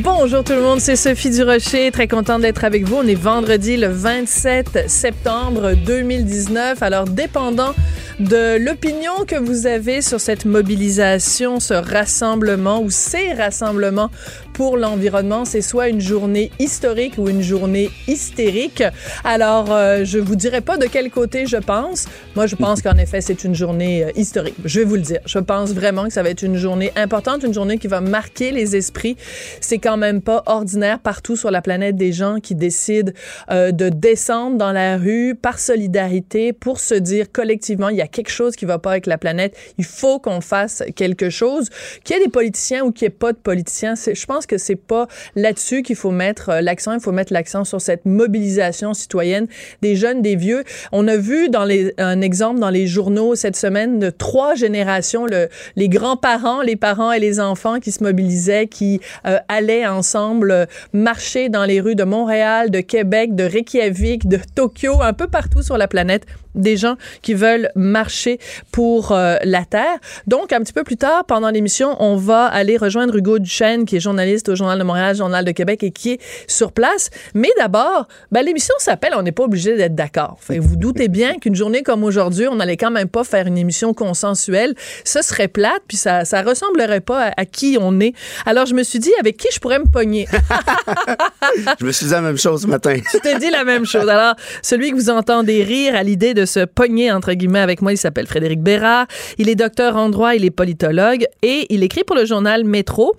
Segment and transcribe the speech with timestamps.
[0.00, 2.98] Bonjour tout le monde, c'est Sophie Durocher, très contente d'être avec vous.
[2.98, 6.80] On est vendredi le 27 septembre 2019.
[6.84, 7.74] Alors, dépendant
[8.20, 14.10] de l'opinion que vous avez sur cette mobilisation, ce rassemblement ou ces rassemblements
[14.58, 18.82] pour l'environnement, c'est soit une journée historique ou une journée hystérique.
[19.22, 22.06] Alors, euh, je vous dirai pas de quel côté je pense.
[22.34, 24.56] Moi, je pense qu'en effet, c'est une journée euh, historique.
[24.64, 25.20] Je vais vous le dire.
[25.26, 28.50] Je pense vraiment que ça va être une journée importante, une journée qui va marquer
[28.50, 29.16] les esprits.
[29.60, 33.12] C'est quand même pas ordinaire partout sur la planète des gens qui décident
[33.52, 38.08] euh, de descendre dans la rue par solidarité pour se dire collectivement, il y a
[38.08, 39.56] quelque chose qui va pas avec la planète.
[39.78, 41.68] Il faut qu'on fasse quelque chose.
[42.02, 44.58] Qu'il y ait des politiciens ou qu'il n'y ait pas de politiciens, je pense que
[44.58, 46.92] c'est pas là-dessus qu'il faut mettre euh, l'accent.
[46.94, 49.46] Il faut mettre l'accent sur cette mobilisation citoyenne
[49.82, 50.64] des jeunes, des vieux.
[50.90, 51.68] On a vu dans
[51.98, 57.12] un exemple dans les journaux cette semaine de trois générations, le, les grands-parents, les parents
[57.12, 61.94] et les enfants qui se mobilisaient, qui euh, allaient ensemble euh, marcher dans les rues
[61.94, 66.76] de Montréal, de Québec, de Reykjavik, de Tokyo, un peu partout sur la planète des
[66.76, 68.38] gens qui veulent marcher
[68.72, 69.98] pour euh, la Terre.
[70.26, 73.96] Donc, un petit peu plus tard, pendant l'émission, on va aller rejoindre Hugo Duchesne, qui
[73.96, 77.10] est journaliste au Journal de Montréal, Journal de Québec, et qui est sur place.
[77.34, 80.38] Mais d'abord, ben, l'émission s'appelle On n'est pas obligé d'être d'accord.
[80.48, 83.94] vous doutez bien qu'une journée comme aujourd'hui, on n'allait quand même pas faire une émission
[83.94, 84.74] consensuelle.
[85.04, 88.14] Ce serait plate, puis ça, ça ressemblerait pas à, qui on est.
[88.46, 90.26] Alors, je me suis dit, avec qui je pourrais me pogner?
[91.80, 92.96] je me suis dit la même chose ce matin.
[93.10, 94.08] tu t'es dit la même chose.
[94.08, 97.92] Alors, celui que vous entendez rire à l'idée de se pogner, entre guillemets, avec moi.
[97.92, 99.06] Il s'appelle Frédéric Bérard.
[99.38, 103.16] Il est docteur en droit, il est politologue et il écrit pour le journal Métro.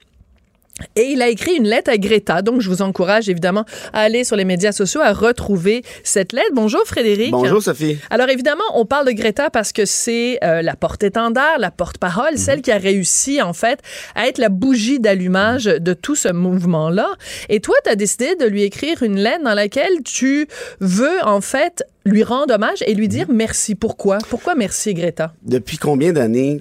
[0.96, 2.42] Et il a écrit une lettre à Greta.
[2.42, 6.52] Donc, je vous encourage évidemment à aller sur les médias sociaux, à retrouver cette lettre.
[6.54, 7.32] Bonjour Frédéric.
[7.32, 7.98] Bonjour Sophie.
[8.10, 12.38] Alors, évidemment, on parle de Greta parce que c'est euh, la porte-étendard, la porte-parole, mhm.
[12.38, 13.80] celle qui a réussi, en fait,
[14.16, 17.10] à être la bougie d'allumage de tout ce mouvement-là.
[17.50, 20.48] Et toi, tu as décidé de lui écrire une lettre dans laquelle tu
[20.80, 23.36] veux, en fait, lui rendre hommage et lui dire mhm.
[23.36, 23.76] merci.
[23.76, 24.18] Pourquoi?
[24.30, 25.34] Pourquoi merci, Greta?
[25.44, 26.60] Depuis combien d'années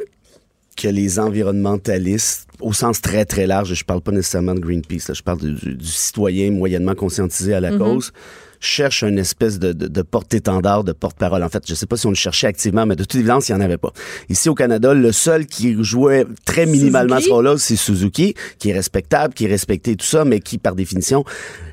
[0.76, 5.22] que les environnementalistes, au sens très très large, je parle pas nécessairement de Greenpeace, je
[5.22, 7.78] parle du, citoyen moyennement conscientisé à la mhm.
[7.78, 8.12] cause,
[8.60, 11.42] cherche une espèce de, de, porte-étendard, de porte-parole.
[11.42, 13.54] En fait, je sais pas si on le cherchait activement, mais de toute évidence, il
[13.54, 13.92] n'y en avait pas.
[14.28, 18.72] Ici au Canada, le seul qui jouait très minimalement ce rôle-là, c'est Suzuki, qui est
[18.72, 21.24] respectable, qui est respecté, tout ça, mais qui, par définition,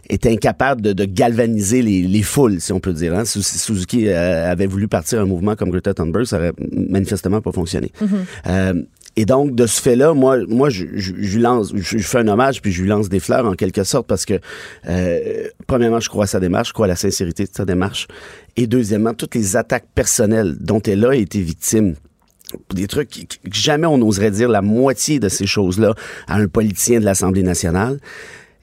[0.10, 3.14] est incapable de, de galvaniser les, les, foules, si on peut dire.
[3.14, 3.26] Hein.
[3.26, 7.52] Si Suzuki euh, avait voulu partir un mouvement comme Greta Thunberg, ça aurait manifestement pas
[7.52, 7.92] fonctionné.
[8.02, 8.08] Mm-hmm.
[8.48, 8.84] euh,
[9.18, 12.62] et donc, de ce fait-là, moi, moi, je, je, je lance, je, fais un hommage,
[12.62, 14.40] puis je lui lance des fleurs en quelque sorte, parce que,
[14.90, 18.08] euh, premièrement, je crois à sa démarche, je crois à la sincérité de sa démarche,
[18.58, 21.96] et deuxièmement, toutes les attaques personnelles dont elle a été victime
[22.74, 25.94] des trucs que jamais on n'oserait dire la moitié de ces choses-là
[26.28, 28.00] à un politicien de l'Assemblée nationale.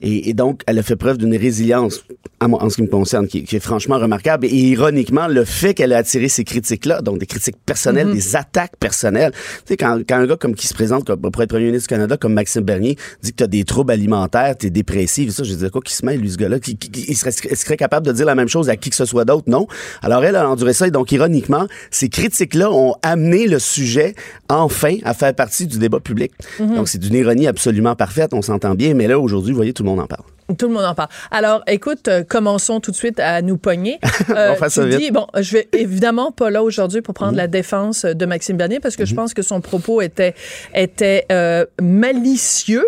[0.02, 2.04] Et, et, donc, elle a fait preuve d'une résilience,
[2.40, 4.46] en, ce qui me concerne, qui, qui, est franchement remarquable.
[4.46, 8.14] Et ironiquement, le fait qu'elle a attiré ces critiques-là, donc des critiques personnelles, mm-hmm.
[8.14, 9.30] des attaques personnelles.
[9.32, 11.88] Tu sais, quand, quand, un gars comme qui se présente comme, pour être premier ministre
[11.88, 15.30] du Canada, comme Maxime Bernier, dit que tu as des troubles alimentaires, tu es dépressif,
[15.30, 16.76] ça, je disais quoi, qui se mêle, lui, ce gars-là, qui,
[17.08, 19.48] il serait, serait, capable de dire la même chose à qui que ce soit d'autre,
[19.48, 19.68] non?
[20.02, 20.88] Alors, elle a enduré ça.
[20.88, 24.14] Et donc, ironiquement, ces critiques-là ont amené le sujet,
[24.48, 26.32] enfin, à faire partie du débat public.
[26.58, 26.74] Mm-hmm.
[26.74, 28.94] Donc, c'est d'une ironie absolument parfaite, on s'entend bien.
[28.94, 30.41] Mais là, aujourd'hui, vous voyez, tout le monde en parle.
[30.58, 31.08] Tout le monde en parle.
[31.30, 33.98] Alors, écoute, euh, commençons tout de suite à nous pogner.
[34.30, 38.04] Euh, On ça dis, bon, je vais évidemment pas là aujourd'hui pour prendre la défense
[38.04, 39.16] de Maxime Bernier parce que je mhm.
[39.16, 40.34] pense que son propos était
[40.74, 42.86] était euh, malicieux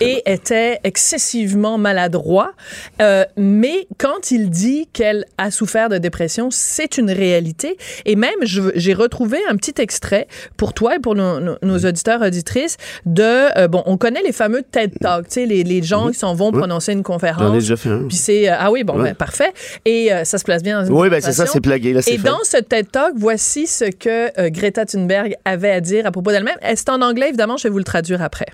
[0.00, 2.52] et était excessivement maladroit.
[3.00, 7.76] Euh, mais quand il dit qu'elle a souffert de dépression, c'est une réalité.
[8.06, 10.26] Et même, j'ai retrouvé un petit extrait
[10.56, 12.76] pour toi et pour nos, nos, auditeurs auditrices
[13.06, 16.12] de bon, on connaît les fameux TED Talks, tu sais, les, les gens mhm.
[16.12, 17.42] qui s'en vont prononcer une conférence.
[17.42, 18.06] J'en ai déjà fait un.
[18.08, 19.52] Puis c'est euh, ah oui bon ben, parfait
[19.84, 22.00] et euh, ça se place bien dans une Oui ben c'est ça c'est plagué là
[22.06, 26.10] Et dans ce TED Talk voici ce que euh, Greta Thunberg avait à dire à
[26.10, 26.58] propos d'elle-même.
[26.74, 28.46] C'est en anglais évidemment je vais vous le traduire après.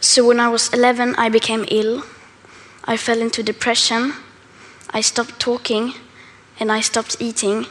[0.00, 2.00] So when I was 11 I became ill.
[2.86, 4.12] I fell into depression.
[4.92, 5.92] I stopped talking
[6.60, 7.66] and I stopped eating.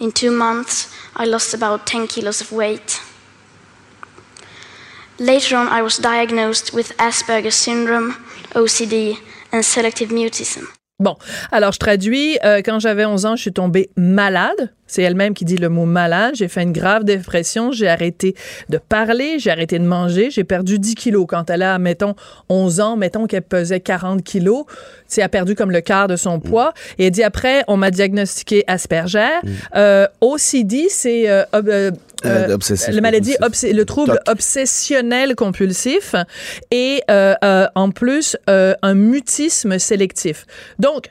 [0.00, 3.00] In two months, I lost about 10 kilos of weight.
[5.18, 8.14] Later on, I was diagnosed with Asperger's syndrome,
[8.54, 9.16] OCD,
[9.52, 10.66] and selective mutism.
[11.00, 11.14] Bon,
[11.52, 12.38] alors je traduis.
[12.44, 14.72] Euh, quand j'avais 11 ans, je suis tombée malade.
[14.88, 16.34] C'est elle-même qui dit le mot malade.
[16.34, 17.70] J'ai fait une grave dépression.
[17.70, 18.34] J'ai arrêté
[18.68, 19.38] de parler.
[19.38, 20.32] J'ai arrêté de manger.
[20.32, 21.26] J'ai perdu 10 kilos.
[21.28, 22.16] Quand elle a, mettons,
[22.48, 24.64] 11 ans, mettons qu'elle pesait 40 kilos,
[25.16, 26.72] elle a perdu comme le quart de son poids.
[26.98, 29.38] Et elle dit après, on m'a diagnostiqué Asperger.
[29.76, 31.44] Euh, OCD, c'est euh,
[32.24, 34.32] euh, Euh, la maladie, le trouble TOC.
[34.32, 36.14] obsessionnel compulsif
[36.70, 40.46] et euh, euh, en plus un mutisme sélectif.
[40.78, 41.10] Donc,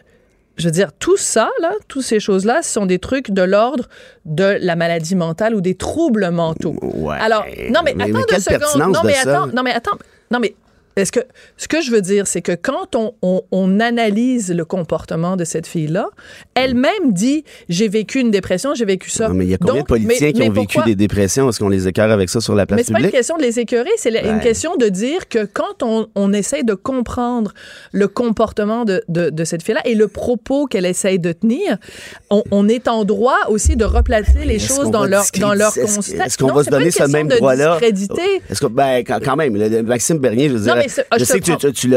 [0.57, 3.87] je veux dire, tout ça, là, toutes ces choses-là, ce sont des trucs de l'ordre
[4.25, 6.75] de la maladie mentale ou des troubles mentaux.
[6.81, 7.15] Ouais.
[7.19, 8.93] Alors, non, mais, Mais- attends mais deux secondes.
[8.93, 9.97] Non, mais attends, non, mais attends.
[10.31, 10.55] Non, mais
[10.97, 11.19] est-ce que
[11.57, 15.43] ce que je veux dire, c'est que quand on, on- on analyse le comportement de
[15.45, 16.09] cette fille-là,
[16.55, 19.29] elle-même dit j'ai vécu une dépression, j'ai vécu ça.
[19.29, 20.85] Non, mais il y a combien Donc, de politiciens mais- qui mais ont vécu pourquoi-
[20.85, 21.49] des dépressions?
[21.49, 23.15] Est-ce qu'on les écœure avec ça sur la place mais c'est pas une publique?
[23.17, 26.73] question de les écœurer, c'est une question de dire que quand on, on essaye de
[26.73, 27.53] comprendre
[27.91, 31.77] le comportement de, de, de cette fille-là et le propos qu'elle essaye de tenir,
[32.29, 36.25] on, est en droit aussi de replacer les choses dans leur, dans leur constat.
[36.25, 37.77] Est-ce qu'on va se donner ce même droit-là?
[37.81, 40.75] Est-ce que, ben, quand, quand même, le- le Maxime Bernier, je veux dire,
[41.11, 41.87] Ah, je sais que tu,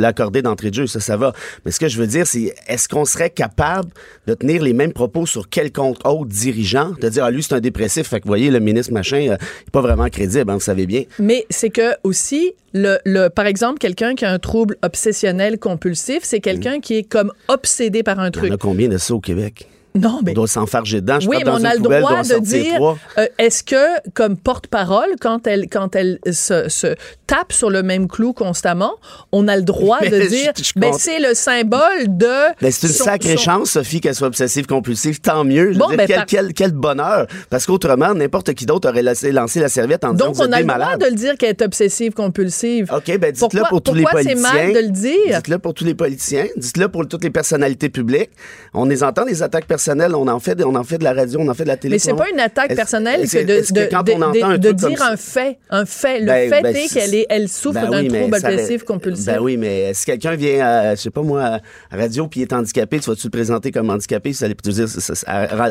[0.00, 1.32] l'as- accordé d'entrée de jeu, ça, ça va.
[1.64, 3.90] Mais ce que je veux dire, c'est est-ce qu'on serait capable
[4.26, 7.60] de tenir les mêmes propos sur quelconque autre dirigeant, de dire, ah, lui, c'est un
[7.60, 10.54] dépressif, fait que, vous voyez, le ministre machin, euh, il est pas vraiment crédible, hein,
[10.54, 11.04] vous savez bien.
[11.18, 16.20] Mais c'est que aussi, le, le, par exemple, quelqu'un qui a un trouble obsessionnel compulsif,
[16.22, 18.50] c'est quelqu'un qui est comme obsédé par un Il y truc.
[18.50, 19.68] en a combien de ça au Québec?
[19.96, 21.20] Non, mais On doit s'enfarger dedans.
[21.20, 25.06] Je Oui, mais dans on a le droit de dire, euh, est-ce que, comme porte-parole,
[25.20, 26.96] quand elle, quand elle se, se
[27.28, 28.94] tape sur le même clou constamment,
[29.30, 32.26] on a le droit Mais de je- dire, je ben, c'est le symbole de.
[32.60, 35.20] Ben, c'est une son- sacrée son- chance, Sophie, qu'elle soit obsessive compulsive.
[35.20, 35.68] Tant mieux.
[35.68, 37.28] Je veux Bon, dire, ben, quel, par- quel, quel bonheur.
[37.48, 40.52] Parce qu'autrement, n'importe qui d'autre aurait lancé la serviette en disant Donc, vous êtes on
[40.54, 42.90] a le droit de le dire qu'elle est obsessive compulsive.
[42.92, 44.52] OK, ben dites-le pour tous les pourquoi c'est politiciens.
[44.64, 45.36] mal de le dire?
[45.36, 46.46] Dites-le pour tous les politiciens.
[46.56, 48.30] Dites-le pour toutes les personnalités publiques.
[48.72, 49.83] On les entend, les attaques personnelles.
[50.14, 51.76] On en fait, de- on en fait de la radio, on en fait de la
[51.76, 51.94] télé.
[51.94, 54.32] Mais c'est pas une attaque personnelle que de, est-ce que de- quand de- on entend
[54.32, 55.58] de- un de truc comme dire un fait.
[55.70, 56.20] Un fait.
[56.20, 59.26] Le Ben, fait ben, est qu'elle est, elle souffre Ben d'un oui, trouble obsessif compulsif.
[59.26, 61.60] Ben oui, mais si quelqu'un vient, à, je sais pas moi,
[61.90, 64.32] à radio puis est handicapé, tu vas-tu le présenter comme handicapé?
[64.32, 64.88] Ça, allait- veux dire,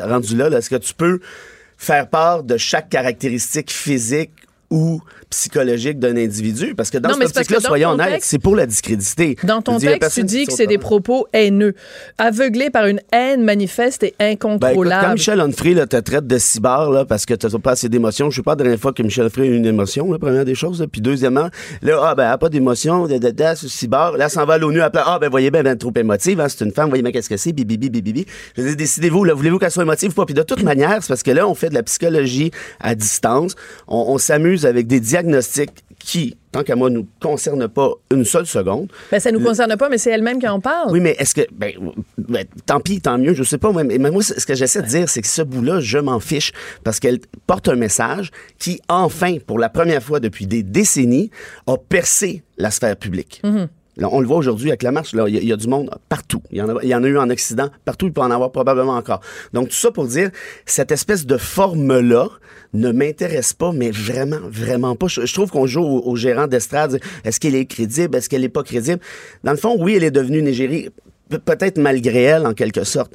[0.07, 1.19] rendu là, là, est-ce que tu peux
[1.77, 4.31] faire part de chaque caractéristique physique
[4.69, 5.01] ou
[5.33, 6.75] psychologique d'un individu?
[6.75, 9.35] Parce que dans Non, cette optique-là, soyons honnêtes, c'est pour la discréditer.
[9.43, 11.73] Dans ton a texte, tu dis que c'est des propos haineux,
[12.17, 15.13] aveuglés par une haine manifeste et Ben, écoute, quand incontrôlable.
[15.13, 18.29] Michel Onfray là, te traite de cyber là, parce que tu n'as pas assez d'émotions,
[18.29, 20.45] je sais pas la dernière fois que Michel Onfray a eu une émotion, la première
[20.45, 20.79] des choses.
[20.81, 20.87] là.
[20.87, 21.49] Puis deuxièmement,
[21.81, 24.17] là, ah, ben, elle a pas d'émotion, da, da, c'est cyber.
[24.17, 26.63] Là, s'en va à l'ONU, elle ah, ben, voyez bien, ben, trop émotive, hein, c'est
[26.63, 28.25] une femme, voyez bien qu'est-ce que c'est, bibi, bibi, bibi.
[28.57, 30.25] Je décidez-vous, là, voulez-vous qu'elle soit émotive ou pas?
[30.25, 33.55] Puis de toute manière, c'est parce que là, on fait de la psychologie à distance.
[33.87, 35.22] On, on s'amuse avec des diagnostics
[35.99, 38.91] qui, tant qu'à moi, nous concernent pas une seule seconde.
[39.11, 40.91] Ben, ça nous concerne pas, mais c'est elle-même qui en parle.
[40.91, 41.41] Oui, mais est-ce que.
[41.51, 41.71] Ben,
[42.17, 43.71] ben, tant pis, tant mieux, je sais pas.
[43.71, 46.51] Mais, mais moi, ce que j'essaie de dire, c'est que ce bout-là, je m'en fiche
[46.83, 51.31] parce qu'elle porte un message qui, enfin, pour la première fois depuis des décennies,
[51.67, 53.41] a percé la sphère publique.
[54.01, 55.13] On le voit aujourd'hui avec la marche.
[55.13, 56.41] Il y, a- du monde partout.
[56.51, 56.61] Il y,
[56.95, 57.69] en a, eu en Occident.
[57.85, 59.21] Partout, il peut en avoir probablement encore.
[59.53, 60.31] Donc, tout ça pour dire,
[60.65, 62.27] cette espèce de forme-là
[62.73, 65.07] ne m'intéresse pas, mais vraiment, vraiment pas.
[65.07, 66.99] Je, trouve qu'on joue au, gérant d'estrade.
[67.23, 68.17] Est-ce qu'elle est crédible?
[68.17, 68.99] Est-ce qu'elle n'est pas crédible?
[69.43, 70.89] Dans le fond, oui, elle est devenue une égérie,
[71.29, 73.13] pe- peut-être malgré elle, en quelque sorte.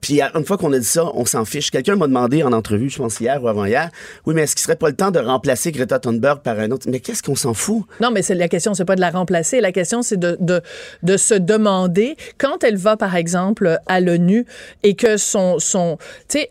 [0.00, 1.70] Puis une fois qu'on a dit ça, on s'en fiche.
[1.70, 3.90] Quelqu'un m'a demandé en entrevue, je pense hier ou avant-hier,
[4.26, 6.86] oui, mais est-ce qu'il serait pas le temps de remplacer Greta Thunberg par un autre?
[6.88, 7.84] Mais qu'est-ce qu'on s'en fout?
[8.00, 9.60] Non, mais c'est la question, c'est pas de la remplacer.
[9.60, 10.60] La question, c'est de, de,
[11.02, 14.46] de se demander quand elle va, par exemple, à l'ONU
[14.82, 16.50] et que son, son, tu sais.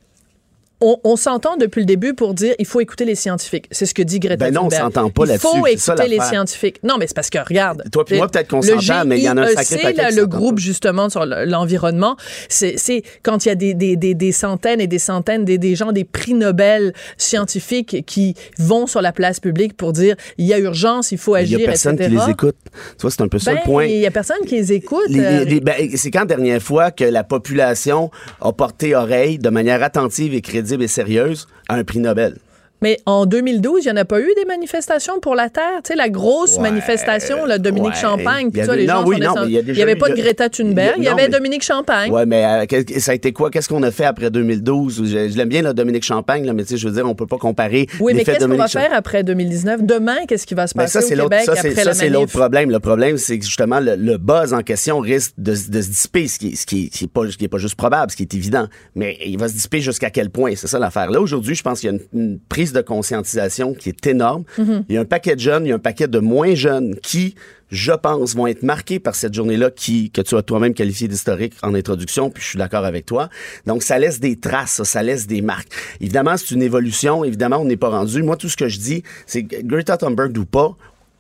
[0.80, 3.66] On, on s'entend depuis le début pour dire il faut écouter les scientifiques.
[3.72, 5.94] C'est ce que dit Greta Ben non, on s'entend pas Il là-dessus, faut c'est ça
[5.96, 6.80] écouter les scientifiques.
[6.84, 7.84] Non, mais c'est parce que regarde.
[7.92, 10.02] Toi puis moi, peut-être qu'on s'entend, mais il y en a un sacré GIEC, paquet
[10.02, 12.16] là, le groupe justement sur le- l'environnement,
[12.48, 12.76] c'est
[13.24, 15.92] quand il y a des, des, des, des centaines et des centaines des, des gens,
[15.92, 20.60] des prix Nobel scientifiques qui vont sur la place publique pour dire il y a
[20.60, 22.10] urgence, il faut Il agir, y a personne etc.
[22.10, 22.56] qui les écoute.
[22.72, 23.86] Tu vois, c'est un peu ça Ben, le point.
[23.86, 25.10] Il y a personne qui les écoute.
[25.16, 30.36] Euh, ben, c'est quand dernière fois que la population a porté oreille de manière attentive
[30.36, 32.38] et crédible et sérieuse à un prix Nobel?
[32.82, 35.64] Mais en 2012, il n'y en a pas eu des manifestations pour la Terre?
[35.84, 38.00] Tu sais, la grosse Ouais, manifestation, là, Dominique ouais.
[38.00, 40.18] Champagne, puis ça, les gens oui, sont non, mais il n'y avait pas de il
[40.20, 42.12] y a- Greta Thunberg, il y avait mais- Dominique Champagne.
[42.12, 43.50] Ouais, mais euh, ça a été quoi?
[43.50, 45.04] Qu'est-ce qu'on a fait après 2012?
[45.06, 47.16] Je, je l'aime bien, là, Dominique Champagne, là, mais tu sais, je veux dire, on
[47.16, 49.84] peut pas comparer Oui, mais qu'est-ce qu'on va faire après 2019?
[49.84, 51.84] Demain, qu'est-ce qui va se Ben, passer ça, au c'est l'autre, Québec ça, c'est, ça,
[51.84, 52.12] la manif?
[52.14, 52.70] l'autre problème.
[52.70, 55.88] Le problème, c'est que justement, le, le buzz en question risque de, se- de se
[55.90, 58.12] dissiper, ce qui, ce qui, ce qui est pas, ce qui est pas juste probable,
[58.12, 58.68] ce qui est évident.
[58.96, 60.54] Mais il va se dissiper jusqu'à quel point?
[60.56, 61.10] C'est ça l'affaire.
[61.10, 64.08] Là, aujourd'hui, je pense qu'il y a une, une prise prise de conscientisation qui est
[64.08, 64.44] énorme.
[64.90, 66.96] Il y a un paquet de jeunes, il y a un paquet de moins jeunes
[67.02, 67.36] qui,
[67.70, 71.54] je pense, vont être marqués par cette journée-là qui, que tu as toi-même qualifié d'historique
[71.64, 73.30] en introduction, puis je suis d'accord avec toi.
[73.66, 75.70] Donc, ça laisse des traces, ça, ça laisse des marques.
[76.02, 77.24] Évidemment, c'est une évolution.
[77.24, 78.22] Évidemment, on n'est pas rendu.
[78.22, 80.76] Moi, tout ce que je dis, c'est Greta Thunberg ou pas,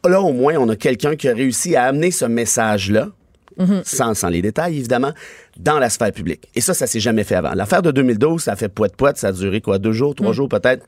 [0.07, 3.09] là, au moins, on a quelqu'un qui a réussi à amener ce message-là,
[3.83, 5.13] sans, sans les détails, évidemment,
[5.57, 6.47] dans la sphère publique.
[6.53, 7.53] Et ça, ça s'est jamais fait avant.
[7.53, 10.47] L'affaire de 2012, ça a fait poète-poète, ça a duré quoi, deux jours, trois jours
[10.47, 10.85] peut-être?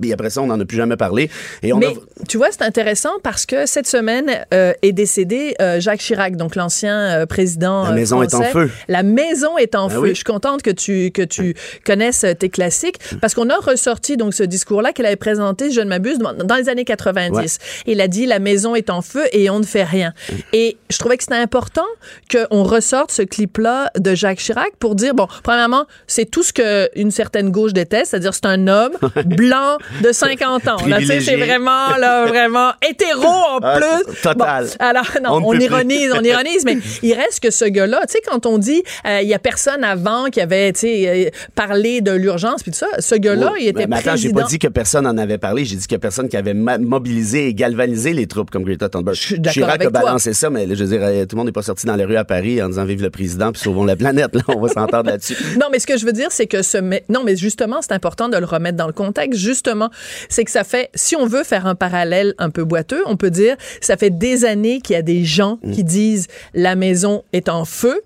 [0.00, 1.30] Puis après ça, on n'en a plus jamais parlé.
[1.62, 2.24] Et on Mais a...
[2.28, 6.56] tu vois, c'est intéressant parce que cette semaine euh, est décédé euh, Jacques Chirac, donc
[6.56, 7.84] l'ancien euh, président.
[7.84, 8.70] La maison est en feu.
[8.88, 10.00] La maison est en Ben feu.
[10.00, 10.08] oui.
[10.10, 11.54] Je suis contente que tu que tu
[11.84, 15.86] connaisses tes classiques parce qu'on a ressorti donc ce discours-là qu'il avait présenté, je ne
[15.86, 17.58] m'abuse, dans les années 90.
[17.86, 20.12] Il a dit la maison est en feu et on ne fait rien.
[20.52, 21.86] Et je trouvais que c'était important
[22.30, 26.88] qu'on ressorte ce clip-là de Jacques Chirac pour dire bon, premièrement, c'est tout ce que
[26.98, 28.92] une certaine gauche déteste, c'est-à-dire c'est un homme
[29.24, 30.76] blanc de 50 ans.
[31.06, 34.20] C'est vraiment là vraiment hétéro en Ah, plus.
[34.22, 34.64] total.
[34.66, 38.20] Bon, alors non, On ironise, on ironise, mais il reste que ce gars-là, tu sais,
[38.26, 42.00] quand on dit euh, il y a personne avant qui avait, tu sais, euh, parlé
[42.00, 43.60] de l'urgence puis tout ça, ce gars-là, Oui.
[43.62, 45.64] il était Mais attends, j'ai pas dit que personne en avait parlé.
[45.64, 49.16] J'ai dit a personne qui avait mobilisé et galvanisé les troupes comme Greta Thunberg.
[49.16, 50.00] Je suis d'accord avec a toi.
[50.02, 51.96] balancé ça, mais là, je veux dire, euh, tout le monde n'est pas sorti dans
[51.96, 54.34] les rues à Paris en disant vive le président puis sauvons la planète.
[54.34, 55.36] Là, on va s'entendre là-dessus.
[55.58, 56.78] Non, mais ce que je veux dire, c'est que ce.
[57.08, 59.40] Non, mais justement, c'est important de le remettre dans le contexte.
[59.68, 59.90] Justement,
[60.30, 60.88] c'est que ça fait.
[60.94, 64.46] Si on veut faire un parallèle un peu boiteux, on peut dire ça fait des
[64.46, 65.72] années qu'il y a des gens Mm.
[65.72, 68.00] qui disent la maison est en feu.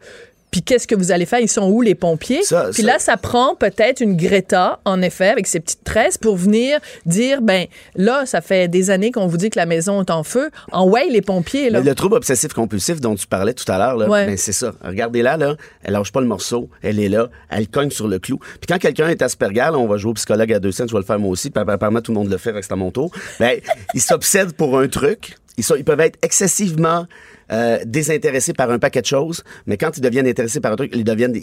[0.52, 1.40] Puis qu'est-ce que vous allez faire?
[1.40, 2.42] Ils sont où les pompiers?
[2.44, 6.18] Ça, Puis ça- là, ça prend peut-être une Greta, en effet, avec ses petites tresses,
[6.18, 7.64] pour venir dire, ben
[7.96, 10.50] là, ça fait des années qu'on vous dit que la maison est en feu.
[10.70, 11.80] En way, les pompiers, là.
[11.80, 14.26] Mais le trouble obsessif compulsif dont tu parlais tout à l'heure, là, Ouais.
[14.26, 14.72] ben, c'est ça.
[14.84, 18.38] Regardez-la, là, elle lâche pas le morceau, elle est là, elle cogne sur le clou.
[18.38, 20.92] Puis quand quelqu'un est Asperger, là, on va jouer au psychologue à deux cents, je
[20.92, 22.90] vais le faire moi aussi, puis apparemment tout le monde le fait, c'est à mon
[22.90, 23.10] tour.
[23.40, 23.58] Ben,
[23.94, 27.06] ils s'obsèdent pour un truc, ils, sont, ils peuvent être excessivement
[27.52, 30.90] euh, désintéressés par un paquet de choses, mais quand ils deviennent intéressés par un truc,
[30.94, 31.38] ils deviennent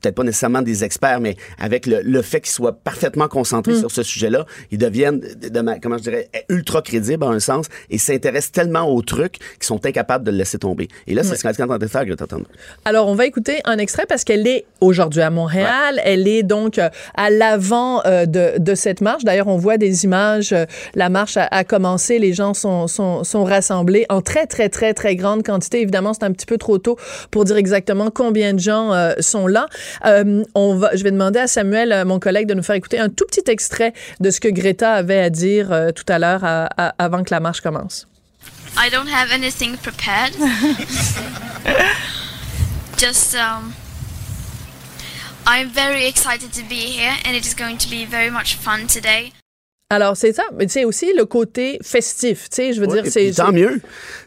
[0.00, 3.90] peut-être pas nécessairement des experts, mais avec le, le fait qu'ils soient parfaitement concentrés sur
[3.90, 7.98] ce sujet-là, ils deviennent, de, de comment je dirais, ultra crédibles en un sens et
[7.98, 10.88] s'intéressent tellement au truc qu'ils sont incapables de le laisser tomber.
[11.06, 12.48] Et là, c'est ce qu'elle est en train de faire, Greta Thunberg.
[12.84, 16.00] Alors, on va écouter un extrait parce qu'elle est aujourd'hui à Montréal.
[16.04, 19.24] Elle est donc euh, à l'avant euh, de, de cette marche.
[19.24, 20.52] D'ailleurs, on voit des images.
[20.52, 20.64] euh,
[20.94, 22.18] la marche a, a commencé.
[22.18, 25.80] Les gens sont, sont, sont rassemblés en très, très, très, très grande quantité.
[25.82, 26.96] Évidemment, c'est un petit peu trop tôt
[27.30, 29.66] pour dire exactement combien de gens euh, sont là.
[30.04, 32.98] Euh, on va, je vais demander à Samuel, euh, mon collègue, de nous faire écouter
[32.98, 36.44] un tout petit extrait de ce que Greta avait à dire euh, tout à l'heure
[36.98, 38.06] avant que la marche commence.
[38.76, 40.32] I don't have anything prepared.
[42.96, 43.74] Just um
[45.46, 48.86] I'm very excited to be here and it is going to be very much fun
[48.86, 49.32] today.
[49.92, 50.44] Alors, c'est ça.
[50.56, 52.48] Mais c'est aussi le côté festif.
[52.48, 53.32] Tu sais, je veux Ouais, dire, c'est.
[53.32, 53.80] tant mieux.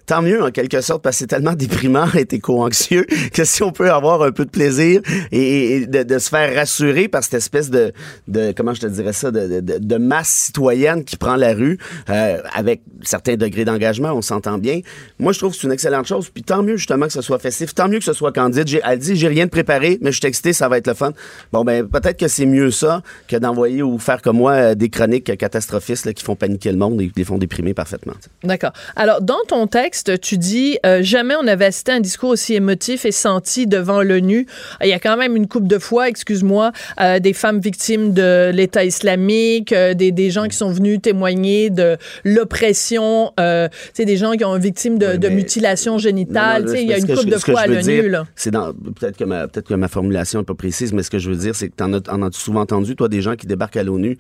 [0.06, 3.72] Tant mieux, en quelque sorte, parce que c'est tellement déprimant et éco-anxieux que si on
[3.72, 5.00] peut avoir un peu de plaisir
[5.32, 7.94] et, et de, de se faire rassurer par cette espèce de,
[8.28, 11.78] de comment je te dirais ça, de, de, de masse citoyenne qui prend la rue
[12.10, 14.82] euh, avec certains degrés d'engagement, on s'entend bien.
[15.20, 16.30] Moi, je trouve que c'est une excellente chose.
[16.30, 17.74] Puis tant mieux, justement, que ce soit festif.
[17.74, 18.68] Tant mieux que ce soit candide.
[18.68, 20.94] J'ai- Elle dit, j'ai rien de préparé, mais je suis excité, ça va être le
[20.96, 21.14] fun.
[21.54, 24.90] Bon, ben, peut-être que c'est mieux ça que d'envoyer ou faire comme moi euh, des
[24.90, 28.14] chroniques catastrophistes là, qui font paniquer le monde et les font déprimer parfaitement.
[28.22, 28.48] tu.
[28.48, 28.74] D'accord.
[28.96, 32.56] Alors, dans ton texte, tu dis euh, jamais on avait assisté à un discours aussi
[32.56, 34.48] émotif et senti devant l'ONU.
[34.82, 38.52] Il y a quand même une coupe de fois, excuse-moi, euh, des femmes victimes de
[38.52, 44.34] l'État islamique, euh, des, des gens qui sont venus témoigner de l'oppression, tu des gens
[44.34, 46.66] qui ont été victimes de, Oui, de mutilations génitales.
[46.66, 48.12] Tu il y a une coupe de fois à l'ONU.
[48.36, 51.30] C'est peut-être que ma peut-être que ma formulation est pas précise, mais ce que je
[51.30, 53.78] veux dire, c'est que t'en as, en as souvent entendu, toi, des gens qui débarquent
[53.78, 54.18] à l'ONU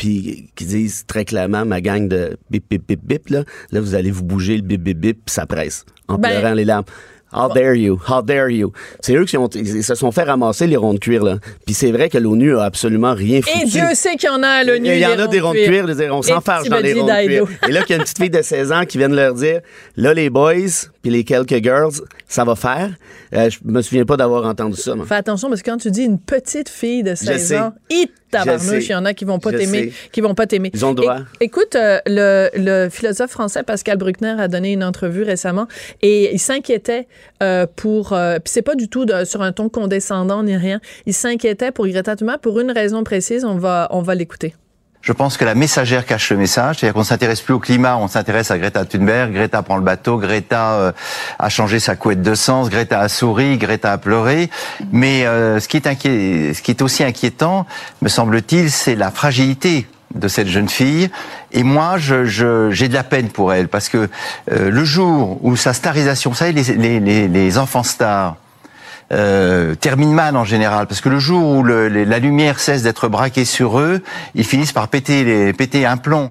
[0.00, 3.94] puis qui disent très clairement ma gang de bip bip bip bip là, là vous
[3.94, 6.86] allez vous bouger le bip bip bip puis ça presse en Ben- pleurant les larmes.
[7.32, 8.00] How dare you?
[8.08, 8.72] How dare you?
[9.00, 11.36] C'est eux qui ont, ils se sont fait ramasser les ronds de cuir, là.
[11.64, 13.62] Puis c'est vrai que l'ONU a absolument rien foutu.
[13.62, 14.88] Et Dieu sait qu'il y en a à l'ONU.
[14.88, 17.46] Il y en a des ronds de cuir, on petit dans les ronds de cuir.
[17.68, 19.34] Et là, qu'il y a une petite fille de 16 ans qui vient de leur
[19.34, 19.60] dire,
[19.96, 21.92] là, les boys, puis les quelques girls,
[22.26, 22.90] ça va faire.
[23.32, 25.06] Euh, je me souviens pas d'avoir entendu ça, moi.
[25.06, 27.58] Fais attention parce que quand tu dis une petite fille de 16 sais.
[27.58, 27.72] ans,
[28.30, 30.70] tabarnouche, il y en a qui vont pas t'aimer, qui vont pas t'aimer.
[30.74, 31.18] Ils ont le droit.
[31.40, 35.66] É- écoute, euh, le, le philosophe français Pascal Bruckner a donné une entrevue récemment
[36.02, 37.06] et il s'inquiétait
[37.42, 40.80] euh, pour, euh, puis c'est pas du tout de- sur un ton condescendant ni rien.
[41.06, 43.44] Il s'inquiétait pour Greta Thunberg pour une raison précise.
[43.44, 44.54] On va, on va l'écouter.
[45.02, 48.06] Je pense que la messagère cache le message, c'est-à-dire qu'on s'intéresse plus au climat, on
[48.06, 49.32] s'intéresse à Greta Thunberg.
[49.32, 50.92] Greta prend le bateau, Greta euh,
[51.38, 54.50] a changé sa couette de sens, Greta a souri, Greta a pleuré.
[54.92, 57.66] Mais euh, ce qui est ce qui est aussi inquiétant,
[58.02, 61.08] me semble-t-il, c'est la fragilité de cette jeune fille.
[61.52, 64.08] Et moi, je, je- j'ai de la peine pour elle parce que
[64.52, 68.36] euh, le jour où sa starisation, vous savez, les, les, les, les enfants stars
[69.12, 73.44] euh, terminent mal en général parce que le jour où la lumière cesse d'être braquée
[73.44, 74.02] sur eux,
[74.34, 76.30] ils finissent par péter, les, péter un plomb.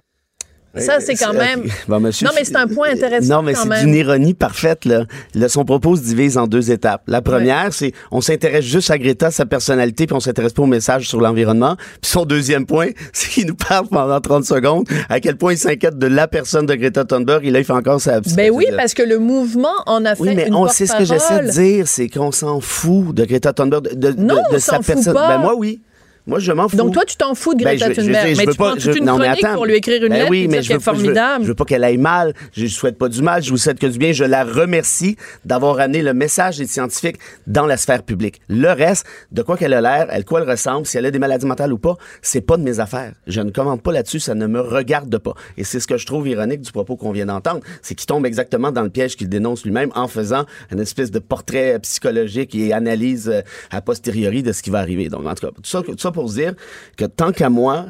[0.78, 3.68] Ça, c'est quand même- Bon, monsieur- Non, mais c'est un point intéressant Non, mais c'est
[3.82, 4.86] d'une ironie parfaite.
[4.86, 5.06] Là.
[5.34, 7.02] Là, son propos se divise en deux étapes.
[7.08, 10.68] La première, c'est on s'intéresse juste à Greta, sa personnalité, puis on s'intéresse pas au
[10.68, 11.76] message sur l'environnement.
[12.02, 15.58] Puis son deuxième point, c'est qu'il nous parle pendant 30 secondes à quel point il
[15.58, 17.46] s'inquiète de la personne de Greta Thunberg.
[17.46, 18.22] Et là, il fait encore sa...
[18.22, 20.96] Ben oui, parce que le mouvement en a fait Oui, mais une on sait ce
[20.96, 24.52] que j'essaie de dire, c'est qu'on s'en fout de Greta Thunberg, de, de, Non, de-
[24.52, 25.14] de on sa personne.
[25.14, 25.82] Ben moi, oui.
[26.30, 26.78] Moi, je m'en fous.
[26.78, 28.58] Donc toi, tu t'en fous de Ben, Greta je- je- Thunberg, je mais veux tu
[28.58, 29.54] prends pas- toute je- une non, chronique attends.
[29.56, 31.44] pour lui écrire une Ben lettre oui, mais qu'elle est pas- je veux- formidable.
[31.44, 32.34] Je veux pas qu'elle aille mal.
[32.54, 33.44] Je lui souhaite pas du mal.
[33.44, 34.12] Je vous souhaite que du bien.
[34.12, 37.18] Je la remercie d'avoir amené le message des scientifiques
[37.48, 38.42] dans la sphère publique.
[38.48, 41.20] Le reste, de quoi qu'elle a l'air, elle quoi elle ressemble, si elle a des
[41.20, 43.14] maladies mentales ou pas, c'est pas de mes affaires.
[43.28, 44.20] Je ne commande pas là-dessus.
[44.20, 45.34] Ça ne me regarde pas.
[45.58, 47.62] Et c'est ce que je trouve ironique du propos qu'on vient d'entendre.
[47.82, 51.20] C'est qu'il tombe exactement dans le piège qu'il dénonce lui-même en faisant une espèce de
[51.20, 55.10] portrait psychologique et analyse euh, a posteriori de ce qui va arriver.
[55.10, 56.54] Donc, en tout cas, tout ça, tout ça pour se dire
[56.98, 57.88] que tant qu'à moi,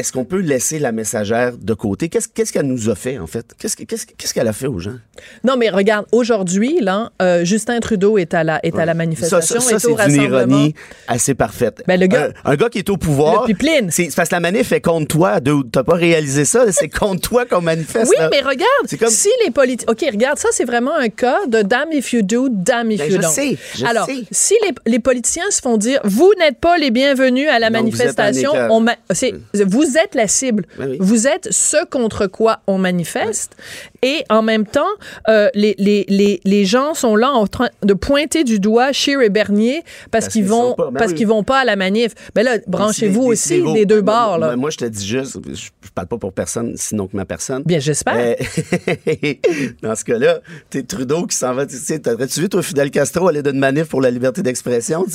[0.00, 2.08] est-ce qu'on peut laisser la messagère de côté?
[2.08, 3.46] Qu'est-ce qu'elle nous a fait, en fait?
[3.58, 4.96] Qu'est-ce que- qu'est-ce qu'est-ce qu'elle a fait aux gens?
[5.44, 8.94] Non, mais regarde, aujourd'hui, là, euh, Justin Trudeau est à la, est à la Ça,
[8.94, 10.24] manifestation, ça, c'est rassemblement.
[10.38, 10.74] ironie
[11.06, 11.82] assez parfaite.
[11.86, 13.42] Ben, le gars- un, un gars qui est au pouvoir.
[13.42, 13.90] Le pipeline.
[13.90, 15.38] C'est parce que la manif est contre toi.
[15.72, 16.64] T'as pas réalisé ça.
[16.72, 18.10] C'est contre toi qu'on manifeste.
[18.10, 18.28] Oui, là.
[18.30, 19.90] mais regarde, C'est comme- si les politiques...
[19.90, 23.10] OK, regarde, ça, c'est vraiment un cas de damn if you do, damn if Ben,
[23.10, 23.30] you je don't.
[23.30, 24.24] sais, je Alors, sais.
[24.30, 27.74] si les, les politiciens se font dire, vous n'êtes pas les bienvenus à la vous
[27.74, 28.70] manifestation, écart.
[28.70, 29.34] on ma- c'est-
[29.90, 30.66] vous êtes la cible.
[30.78, 30.96] Ben oui.
[31.00, 33.56] Vous êtes ce contre quoi on manifeste.
[34.02, 34.80] Et en même temps,
[35.28, 39.20] euh, les, les, les, les gens sont là en train de pointer du doigt Scheer
[39.20, 41.16] et Bernier parce, Parce qu'ils vont, pas- ben parce oui.
[41.18, 42.12] qu'ils vont pas à la manif.
[42.34, 44.38] Ben là, branchez-vous aussi des deux Moi- bords.
[44.38, 44.56] Là.
[44.56, 47.62] Moi, je te dis juste, je, je parle pas pour personne, sinon que ma personne.
[47.66, 48.14] Bien, j'espère.
[48.16, 48.34] Euh,
[49.82, 50.40] dans ce cas-là,
[50.70, 51.66] t'es Trudeau qui s'en va.
[51.66, 55.04] Tu sais, t'aurais-tu vu, toi, Fidel Castro, aller d'une manif pour la liberté d'expression?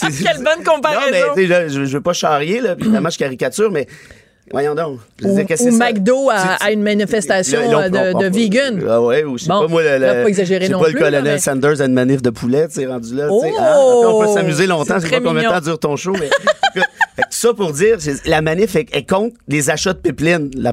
[0.00, 1.26] Quelle bonne comparaison.
[1.28, 3.86] Non, mais je, je veux pas charrier, là, évidemment, je caricature, mais
[4.52, 5.00] voyons donc.
[5.24, 5.36] Ou?
[5.70, 8.82] McDo à, à une manifestation Là, là, euh, on- de, vegan.
[8.88, 10.28] Ah ouais, ou je sais Bon, pas, moi, le, là, pas
[10.66, 12.86] sais non pas, plus, le colonel mais- Sanders a une manif de poulet, tu sais,
[12.86, 13.28] rendu là.
[13.30, 13.42] Oh!
[13.58, 16.12] Ah, après, on peut s'amuser longtemps, je sais pas combien de temps dure ton show,
[16.12, 16.30] mais.
[16.74, 20.50] Fait que tout ça pour dire, la manif est, contre les achats de pipeline.
[20.54, 20.72] La?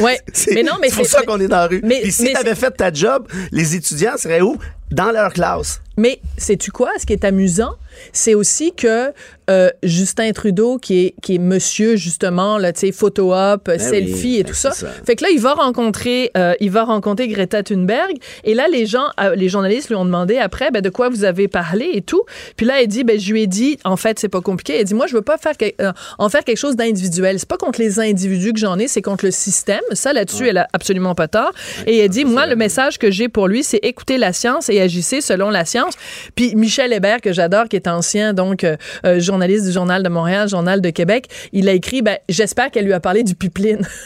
[0.00, 0.18] Ouais.
[0.32, 1.80] C'est Mais non, mais c'est pour ça qu'on est dans la rue.
[1.84, 4.56] mais- Puis si t'avais fait ta job, les étudiants seraient où?
[4.90, 5.80] Dans leur classe.
[5.96, 6.90] Mais sais-tu quoi?
[6.98, 7.74] Ce qui est amusant,
[8.12, 9.12] c'est aussi que
[9.48, 14.12] euh, Justin Trudeau, qui est, qui est monsieur, justement, là, tu sais, photo op, selfie
[14.12, 14.72] Ben oui, et ben tout ça.
[14.72, 18.16] Fait que là, il va rencontrer, euh, il va rencontrer Greta Thunberg.
[18.42, 21.22] Et là, les gens, euh, les journalistes lui ont demandé après, ben, de quoi vous
[21.24, 22.22] avez parlé et tout.
[22.56, 24.78] Puis là, elle dit, ben, je lui ai dit, en fait, c'est pas compliqué.
[24.80, 25.72] Elle dit, moi, je veux pas faire que-
[26.18, 27.38] en faire quelque chose d'individuel.
[27.38, 29.82] C'est pas contre les individus que j'en ai, c'est contre le système.
[29.92, 31.52] Ça, là-dessus, elle a absolument pas tort.
[31.86, 34.73] Et elle dit, moi, le message que j'ai pour lui, c'est écouter la science et
[34.80, 35.94] agissez selon la science.
[36.34, 40.08] Puis Michel Hébert, que j'adore, qui est ancien, donc, euh, euh, journaliste du Journal de
[40.08, 43.86] Montréal, Journal de Québec, il a écrit, ben, j'espère qu'elle lui a parlé du pipeline.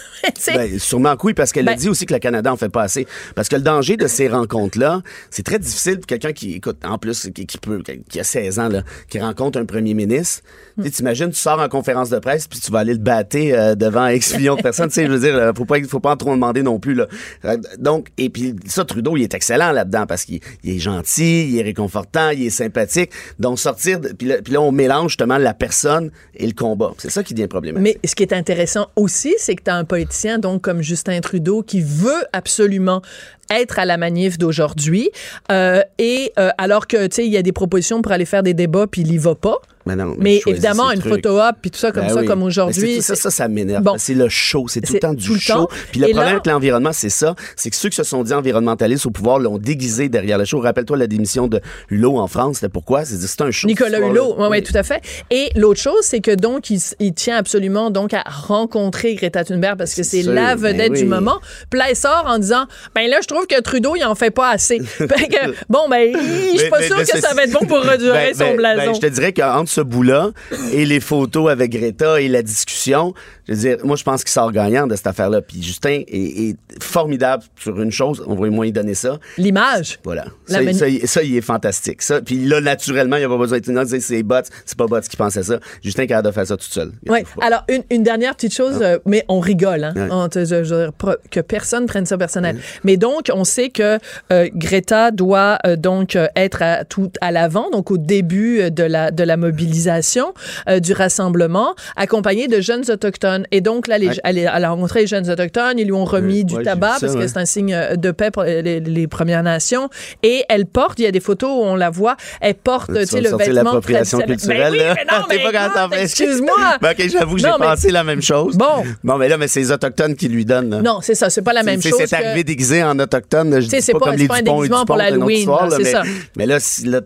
[0.48, 2.68] Ben, sûrement que oui, parce qu'elle a Ben- dit aussi que le Canada en fait
[2.68, 3.06] pas assez.
[3.36, 5.00] Parce que le danger de ces rencontres-là,
[5.30, 8.58] c'est très difficile pour quelqu'un qui, écoute, en plus, qui, qui peut, qui a 16
[8.58, 10.42] ans, là, qui rencontre un premier ministre.
[10.82, 13.74] Tu T'imagines, tu sors en conférence de presse, puis tu vas aller le battre euh,
[13.74, 14.88] devant X millions de personnes.
[14.88, 16.94] Tu sais, je veux dire, euh, faut pas, faut pas en trop demander non plus,
[16.94, 17.06] là.
[17.44, 21.48] Euh, Donc, et puis ça, Trudeau, il est excellent là-dedans parce qu'il il est gentil,
[21.50, 23.10] il est réconfortant, il est sympathique.
[23.38, 26.92] Donc, sortir, de- puis là, puis là, on mélange justement la personne et le combat.
[26.98, 27.98] C'est ça qui devient problématique.
[28.02, 31.20] Mais ce qui est intéressant aussi, c'est que tu as un politicien donc comme Justin
[31.20, 33.02] Trudeau qui veut absolument
[33.50, 35.10] être à la manif d'aujourd'hui
[35.50, 38.42] euh, et euh, alors que tu sais il y a des propositions pour aller faire
[38.42, 39.56] des débats puis il y va pas.
[39.96, 41.12] Mais non, mais Mais il choisit évidemment une trucs.
[41.14, 42.26] photo op puis tout ça comme Ben ça oui.
[42.26, 43.02] comme aujourd'hui.
[43.02, 43.82] ça, ça, ça m'énerve.
[43.82, 43.94] Bon.
[43.98, 44.66] C'est le show.
[44.68, 45.52] C'est tout le temps du le show.
[45.54, 45.68] temps.
[45.90, 47.34] Puis le Et problème là- avec l'environnement, c'est ça.
[47.56, 50.60] C'est que ceux qui se sont dit environnementalistes au pouvoir l'ont déguisé derrière le show.
[50.60, 52.56] Rappelle-toi la démission de Hulot en France.
[52.56, 53.04] C'était pourquoi?
[53.04, 53.66] C'est un show.
[53.66, 53.98] Nicolas.
[53.98, 55.00] Hulot, oui, ouais, tout à fait.
[55.30, 59.94] Et l'autre chose, c'est que donc, il, tient absolument donc à rencontrer Greta Thunberg parce
[59.94, 61.04] que c'est la ben vedette du oui.
[61.06, 61.38] moment.
[61.70, 64.50] Puis là, sort en disant, ben là, je trouve que Trudeau, il en fait pas
[64.50, 64.78] assez.
[65.28, 68.34] Que, bon, ben, je suis pas sûr que ça va être bon pour redurer Ben,
[68.34, 68.86] son ben, blason.
[68.86, 70.30] ben, je te dirais qu'entre ce bout-là
[70.72, 73.14] et les photos avec Greta et la discussion,
[73.46, 75.40] je veux dire, moi, je pense qu'il sort gagnant de cette affaire-là.
[75.40, 78.22] Puis Justin est, est formidable sur une chose.
[78.26, 79.18] On va moins lui donner ça.
[79.36, 79.98] L'image.
[80.04, 80.26] Voilà.
[80.46, 82.02] Ça, il- ça, il est fantastique.
[82.02, 84.36] Ça, puis là, naturellement, il n'y a pas besoin de dire c'est bots,
[84.66, 85.60] c'est pas bots qui pense à ça.
[85.82, 86.90] Justin est capable de faire ça tout seul.
[87.08, 87.18] Oui.
[87.40, 89.94] Alors, une, une dernière petite chose, euh, mais on rigole, hein.
[90.10, 90.90] On te- je- je
[91.30, 92.56] que personne prenne ça personnel.
[92.84, 93.98] Mais donc, on sait que
[94.32, 98.82] euh, Greta doit euh, donc euh, être à, tout à l'avant, donc au début de
[98.82, 99.36] la, de la
[99.68, 100.32] mobilisation,
[100.68, 103.46] euh, du rassemblement, accompagnée de jeunes autochtones.
[103.52, 106.44] Et donc, là, les, elle, elle a rencontré les jeunes autochtones, ils lui ont remis
[106.44, 107.28] du ouais, tabac ça, parce que ouais.
[107.28, 109.88] c'est un signe euh, de paix pour les, les Premières Nations.
[110.22, 113.06] Et elle porte, il y a des photos où on la voit, elle porte, tu
[113.06, 114.70] sais, le vêtement l'appropriation traditionnel.
[114.70, 116.02] culturelle, Ben oui, mais non, mais pas fais.
[116.02, 116.54] excuse-moi.
[116.80, 118.56] Ben, OK, j'avoue que j'ai Non, mais- pensé la même chose.
[118.56, 118.84] Bon.
[119.04, 120.70] Bon, mais là, mais c'est les Autochtones qui lui donnent.
[120.70, 120.82] là.
[120.82, 121.92] Non, c'est ça, c'est pas la même chose.
[121.98, 123.60] C'est que- arrivé déguisé en autochtone.
[123.60, 125.78] Je c'est pas, pas- comme les pas un Dupont et déguisement Dupont, pour l'Halloween, c'est
[125.78, 126.02] mais, ça.
[126.36, 126.58] mais là,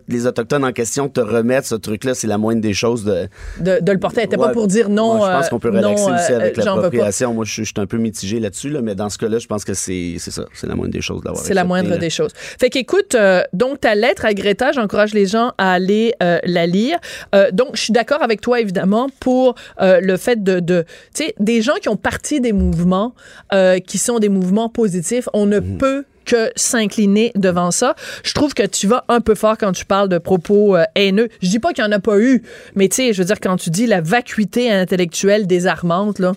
[0.07, 3.27] les Autochtones en question te remettent ce truc-là, c'est la moindre des choses de.
[3.59, 4.21] de, de le porter.
[4.21, 4.53] Elle était pas Ouais.
[4.53, 5.15] pour dire non.
[5.15, 6.75] Moi, je pense euh, qu'on peut relaxer non, aussi euh, avec veux pas.
[6.75, 7.33] l'appropriation.
[7.33, 9.47] Moi, je, suis- je suis un peu mitigé là-dessus, là, mais dans ce cas-là, je
[9.47, 10.45] pense que c'est ça.
[10.53, 11.97] C'est la moindre des choses d'avoir C'est la moindre là.
[11.97, 12.31] des choses.
[12.35, 16.65] Fait qu'écoute, euh, donc ta lettre à Greta, j'encourage les gens à aller euh, la
[16.67, 16.97] lire.
[17.35, 21.23] Euh, donc, je suis d'accord avec toi, évidemment, pour euh, le fait de, de tu
[21.25, 23.13] sais, des gens qui ont parti des mouvements,
[23.53, 25.77] euh, qui sont des mouvements positifs, on ne Mhm.
[25.77, 27.95] peut que s'incliner devant ça.
[28.23, 31.29] Je trouve que tu vas un peu fort quand tu parles de propos euh, haineux.
[31.41, 32.43] Je dis pas qu'il y en a pas eu,
[32.75, 36.33] mais tu sais, je veux dire, quand tu dis la vacuité intellectuelle désarmante, là,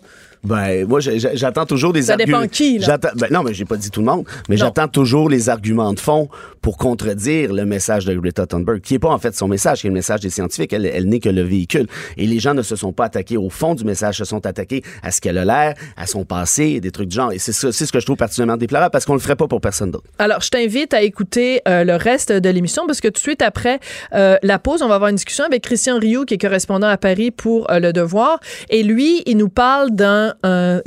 [0.47, 2.41] Ben, moi, j'attends toujours des Ça arguments.
[2.41, 2.99] dépend qui, là.
[2.99, 6.01] Ben, non, mais j'ai pas dit tout le monde, mais j'attends toujours les arguments de
[6.01, 6.29] fond
[6.63, 9.87] pour contredire le message de Greta Thunberg, qui est pas en fait son message, qui
[9.87, 10.73] est le message des scientifiques.
[10.73, 11.87] Elle, elle n'est que le véhicule.
[12.17, 14.83] Et les gens ne se sont pas attaqués au fond du message, se sont attaqués
[15.03, 17.33] à ce qu'elle a l'air, à son passé, des trucs du genre.
[17.33, 19.49] Et c'est ça, c'est ce que je trouve particulièrement déplorable parce qu'on le ferait pas
[19.49, 20.05] pour personne d'autre.
[20.19, 23.43] Alors, je t'invite à écouter euh, le reste de l'émission parce que tout de suite
[23.43, 23.81] après
[24.15, 26.97] euh, la pause, on va avoir une discussion avec Christian Rioux, qui est correspondant à
[26.97, 28.39] Paris pour euh, Le Devoir.
[28.71, 30.35] Et lui, il nous parle d'un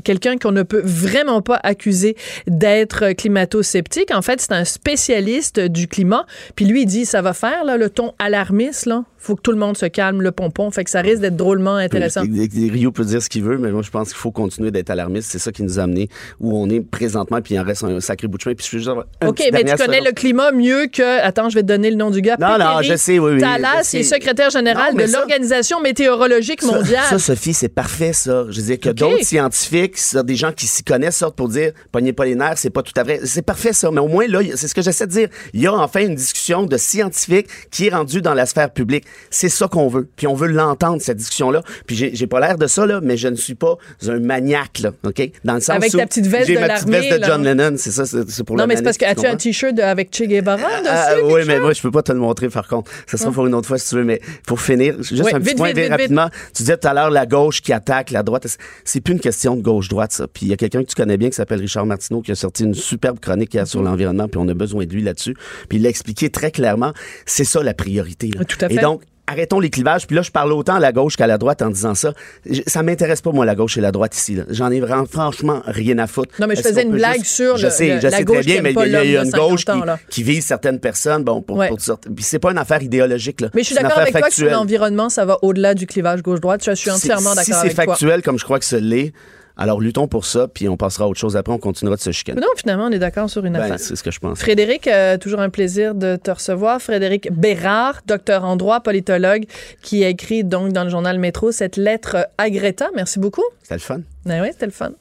[0.03, 2.15] quelqu'un qu'on ne peut vraiment pas accuser
[2.47, 4.13] d'être climato-sceptique.
[4.13, 6.25] En fait, c'est un spécialiste du climat.
[6.55, 8.85] Puis lui, il dit, ça va faire là, le ton alarmiste.
[8.85, 9.03] Là.
[9.19, 10.71] Faut que tout le monde se calme, le pompon.
[10.71, 12.21] Fait que ça risque d'être drôlement intéressant.
[12.21, 15.29] Rio peut dire ce qu'il veut, mais moi, je pense qu'il faut continuer d'être alarmiste.
[15.29, 17.99] C'est ça qui nous a amené où on est présentement, puis il en reste un
[17.99, 18.55] sacré bout de chemin.
[18.55, 21.21] Puis je juste OK, mais tu connais le climat mieux que.
[21.21, 22.37] Attends, je vais te donner le nom du gars.
[22.39, 27.03] Non, non, je sais, oui, oui, Talas, est secrétaire général de l'Organisation météorologique mondiale.
[27.09, 28.45] Ça, Sophie, c'est parfait, ça.
[28.49, 32.13] Je veux dire que d'autres scientifiques, des gens qui s'y connaissent, sortent pour dire, pognez
[32.13, 33.19] pas les nerfs, c'est pas tout à vrai.
[33.25, 33.91] C'est parfait, ça.
[33.91, 35.29] Mais au moins, là, c'est ce que j'essaie de dire.
[35.53, 39.05] Il y a enfin une discussion de scientifiques qui est rendue dans la sphère publique.
[39.29, 40.07] C'est ça qu'on veut.
[40.15, 41.61] Puis on veut l'entendre, cette discussion-là.
[41.85, 44.79] Puis j'ai j'ai pas l'air de ça, là, mais je ne suis pas un maniaque,
[44.79, 44.91] là.
[45.05, 45.31] OK?
[45.43, 47.27] Dans le sens Avec où ta petite veste j'ai de ma petite veste de là.
[47.27, 47.75] John Lennon.
[47.77, 49.81] C'est ça, c'est c'est pour non, la mais c'est parce que as-tu un t-shirt de-
[49.81, 50.61] avec Che Guevara?
[50.87, 51.61] Ah, quelque oui, mais chose?
[51.63, 52.91] moi, je peux pas te le montrer, par contre.
[53.07, 54.03] Ça sera pour une autre fois, si tu veux.
[54.03, 56.29] Mais pour finir, juste Oui, un petit vite, point vite, rapidement.
[56.55, 58.47] Tu disais tout à l'heure la gauche qui attaque la droite.
[58.83, 60.27] C'est plus une question de gauche-droite, ça.
[60.27, 62.35] Puis il y a quelqu'un que tu connais bien qui s'appelle Richard Martineau qui a
[62.35, 65.35] sorti une superbe chronique hier sur l'environnement, puis on a besoin de lui là-dessus.
[65.67, 66.93] Puis il l'a expliqué très clairement.
[67.25, 68.27] C'est ça la priorité.
[68.29, 68.43] là.
[68.45, 68.75] Tout à fait.
[68.75, 68.98] Et donc,
[69.29, 70.07] arrêtons les clivages.
[70.07, 72.13] Puis là, je parle autant à la gauche qu'à la droite en disant ça.
[72.49, 74.37] Je- Ça m'intéresse pas, moi, la gauche et la droite ici.
[74.49, 76.33] J'en ai vraiment, franchement rien à foutre.
[76.39, 78.23] Non, mais je faisais une blague juste- sur je le- sais, le- je la sais
[78.23, 80.79] gauche très bien, mais il y a, y une gauche 50 ans, qui, vise certaines
[80.79, 81.67] personnes, bon, pour, Ouais.
[81.69, 81.77] pour
[82.19, 83.49] c'est pas une affaire idéologique, là.
[83.53, 84.57] Mais je suis C'est d'accord avec toi que sur factuelle.
[84.59, 86.61] l'environnement, ça va au-delà du clivage gauche-droite.
[86.65, 87.85] Je suis Si- entièrement d'accord Si c'est avec toi.
[87.85, 89.13] factuel, comme je crois que ce l'est,
[89.59, 92.11] alors luttons pour ça, puis on passera à autre chose après, on continuera de se
[92.11, 92.39] chicaner.
[92.39, 93.79] Mais non, finalement, on est d'accord sur une Ben, affaire.
[93.79, 94.39] c'est ce que je pense.
[94.39, 96.81] Frédéric, euh, toujours un plaisir de te recevoir.
[96.81, 99.43] Frédéric Bérard, docteur en droit, politologue,
[99.83, 102.89] qui a écrit donc dans le journal Métro cette lettre à Greta.
[102.95, 103.43] Merci beaucoup.
[103.61, 103.99] C'était le fun.
[104.25, 104.91] Ben oui, c'était le fun.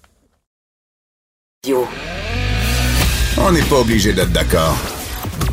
[3.40, 4.76] On n'est pas obligé d'être d'accord.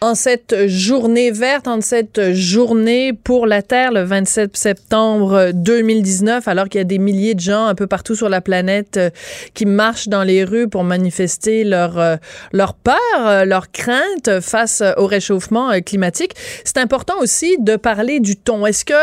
[0.00, 6.68] En cette journée verte, en cette journée pour la Terre, le 27 septembre 2019, alors
[6.68, 9.10] qu'il y a des milliers de gens un peu partout sur la planète euh,
[9.54, 12.14] qui marchent dans les rues pour manifester leur, euh,
[12.52, 12.94] leur peur,
[13.26, 16.30] euh, leur crainte face au réchauffement climatique,
[16.62, 18.66] c'est important aussi de parler du ton.
[18.66, 18.94] Est-ce que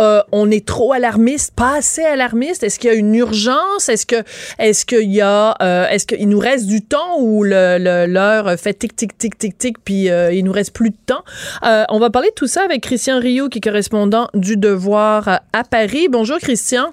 [0.00, 2.62] euh, on est trop alarmiste, pas assez alarmiste?
[2.62, 3.88] Est-ce qu'il y a une urgence?
[3.88, 4.22] Est-ce que
[4.58, 8.54] est-ce qu'il y a euh, est-ce qu'il nous reste du temps ou le, le- l'heure
[8.58, 11.22] fait tic tic tic tic tic puis euh, il nous reste plus de temps?
[11.64, 15.28] Euh, on va parler de tout ça avec Christian Rio qui est correspondant du Devoir
[15.28, 16.08] à- à Paris.
[16.10, 16.90] Bonjour Christian.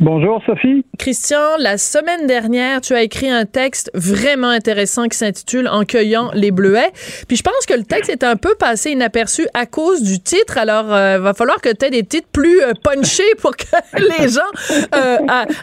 [0.00, 0.84] Bonjour Sophie.
[0.96, 6.30] Christian, la semaine dernière, tu as écrit un texte vraiment intéressant qui s'intitule En cueillant
[6.34, 6.92] les bleuets.
[7.26, 10.56] Puis je pense que le texte est un peu passé inaperçu à cause du titre.
[10.56, 13.64] Alors, euh, va falloir que tu aies des titres plus euh, punchés pour que
[14.20, 14.40] les gens
[14.94, 15.16] euh,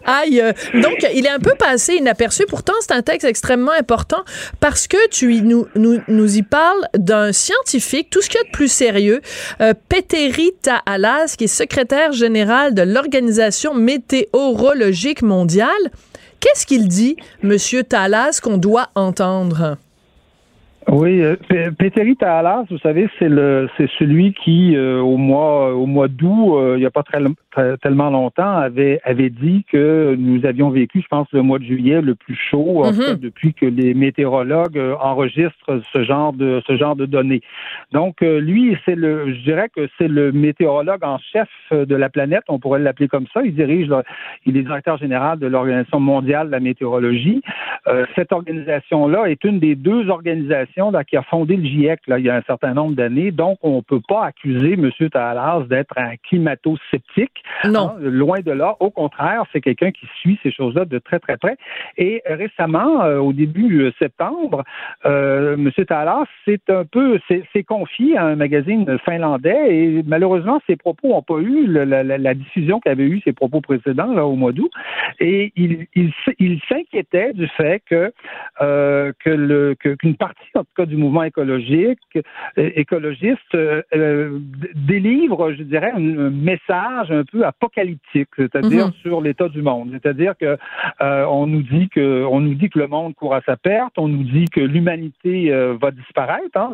[0.04, 0.54] aillent.
[0.74, 2.46] Donc, il est un peu passé inaperçu.
[2.46, 4.24] Pourtant, c'est un texte extrêmement important
[4.60, 8.48] parce que tu nous, nous, nous y parles d'un scientifique, tout ce qu'il y a
[8.48, 9.22] de plus sérieux,
[9.62, 13.74] euh, Petteri Taalas, qui est secrétaire général de l'Organisation
[14.34, 15.70] météorologique mondiale.
[16.40, 19.78] Qu'est-ce qu'il dit, Monsieur Taalas, qu'on doit entendre?
[20.88, 21.36] Oui, euh,
[21.80, 26.58] Péteri Taalas, vous savez, c'est le c'est celui qui euh, au mois au mois d'août,
[26.58, 27.20] euh, il n'y a pas très,
[27.52, 31.64] très- tellement longtemps, avait avait dit que nous avions vécu, je pense, le mois de
[31.64, 33.02] juillet le plus chaud en Mhm.
[33.02, 37.42] fait, depuis que les météorologues euh, enregistrent ce genre de ce genre de données.
[37.92, 41.96] Donc euh, lui, c'est le, je dirais que c'est le météorologue en chef euh, de
[41.96, 43.42] la planète, on pourrait l'appeler comme ça.
[43.44, 44.04] Il dirige, le-
[44.46, 47.42] il est directeur général de l'Organisation mondiale de la météorologie.
[47.88, 52.20] Euh, cette organisation-là est une des deux organisations là, qui a fondé le GIEC là,
[52.20, 53.32] il y a un certain nombre d'années.
[53.32, 54.92] Donc, on ne peut pas accuser M.
[55.12, 57.44] Talas d'être un climato-sceptique.
[57.66, 57.92] Non.
[57.92, 58.76] Hein, loin de là.
[58.80, 61.58] Au contraire, c'est quelqu'un qui suit ces choses-là de très, très près.
[61.98, 64.64] Et récemment, euh, au début euh, septembre,
[65.06, 65.72] euh, M.
[65.88, 71.22] Talas s'est un peu s'est confié à un magazine finlandais et malheureusement, ses propos n'ont
[71.22, 74.72] pas eu le- la, la- diffusion qu'avaient eu ses propos précédents là, au mois d'août.
[75.20, 78.12] Et il, il, s'inquiétait du fait que,
[78.62, 84.40] euh, que le, qu'une partie, en cas, du mouvement écologique, euh, écologiste, euh, euh,
[84.76, 86.00] délivre, je dirais, un,
[86.30, 88.94] message un peu apocalyptique, c'est-à-dire Mhm.
[89.02, 89.90] sur l'état du monde.
[89.94, 90.58] C'est-à-dire que
[91.02, 93.94] euh, on nous dit que on nous dit que le monde court à sa perte,
[93.98, 96.56] on nous dit que l'humanité euh, va disparaître.
[96.56, 96.72] Hein,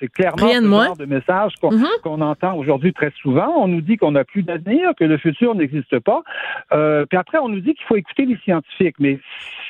[0.00, 0.86] c'est clairement Rien ce moins.
[0.86, 1.86] genre de message qu'on Mhm.
[2.02, 3.48] qu'on entend aujourd'hui très souvent.
[3.58, 6.22] On nous dit qu'on n'a plus d'avenir, que le futur n'existe pas.
[6.70, 8.96] Puis après, on nous dit qu'il faut écouter les scientifiques.
[8.98, 9.18] Mais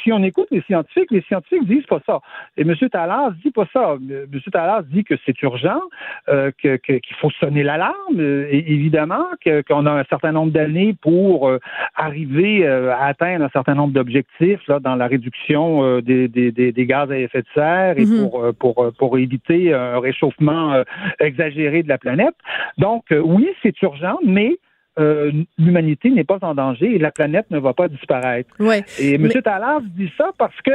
[0.03, 2.21] si on écoute les scientifiques, les scientifiques disent pas ça.
[2.57, 2.75] Et M.
[2.90, 3.97] Talas dit pas ça.
[4.01, 4.27] M.
[4.53, 5.81] Talas dit que c'est urgent,
[6.29, 10.53] euh, que- que- qu'il faut sonner l'alarme, euh, évidemment, que- qu'on a un certain nombre
[10.53, 11.59] d'années pour euh,
[11.97, 16.87] arriver à atteindre un certain nombre d'objectifs là, dans la réduction des, des- des- des
[16.87, 18.19] gaz à effet de serre et Mhm.
[18.31, 20.83] pour, pour, pour éviter un réchauffement
[21.21, 22.35] exagéré de la planète.
[22.79, 24.57] Donc, oui, c'est urgent, mais
[24.99, 28.51] euh, l'humanité n'est pas en danger et la planète ne va pas disparaître.
[28.59, 28.85] Ouais.
[28.99, 29.23] Et M.
[29.35, 30.71] Mais- Talas dit ça parce que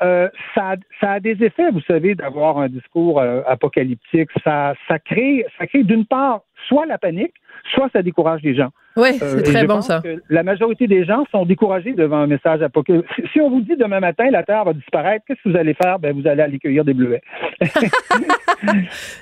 [0.00, 4.30] euh, ça, a- ça a des effets, vous savez, d'avoir un discours euh, apocalyptique.
[4.44, 7.34] Ça, ça crée, ça crée d'une part soit la panique,
[7.74, 8.70] soit ça décourage les gens.
[8.96, 10.00] Euh, c'est très bon ça.
[10.02, 13.26] que la majorité des gens sont découragés devant un message apocalyptique.
[13.32, 15.98] Si- on vous dit demain matin la Terre va disparaître, qu'est-ce que vous allez faire?
[16.00, 17.22] Ben vous allez aller cueillir des bleuets.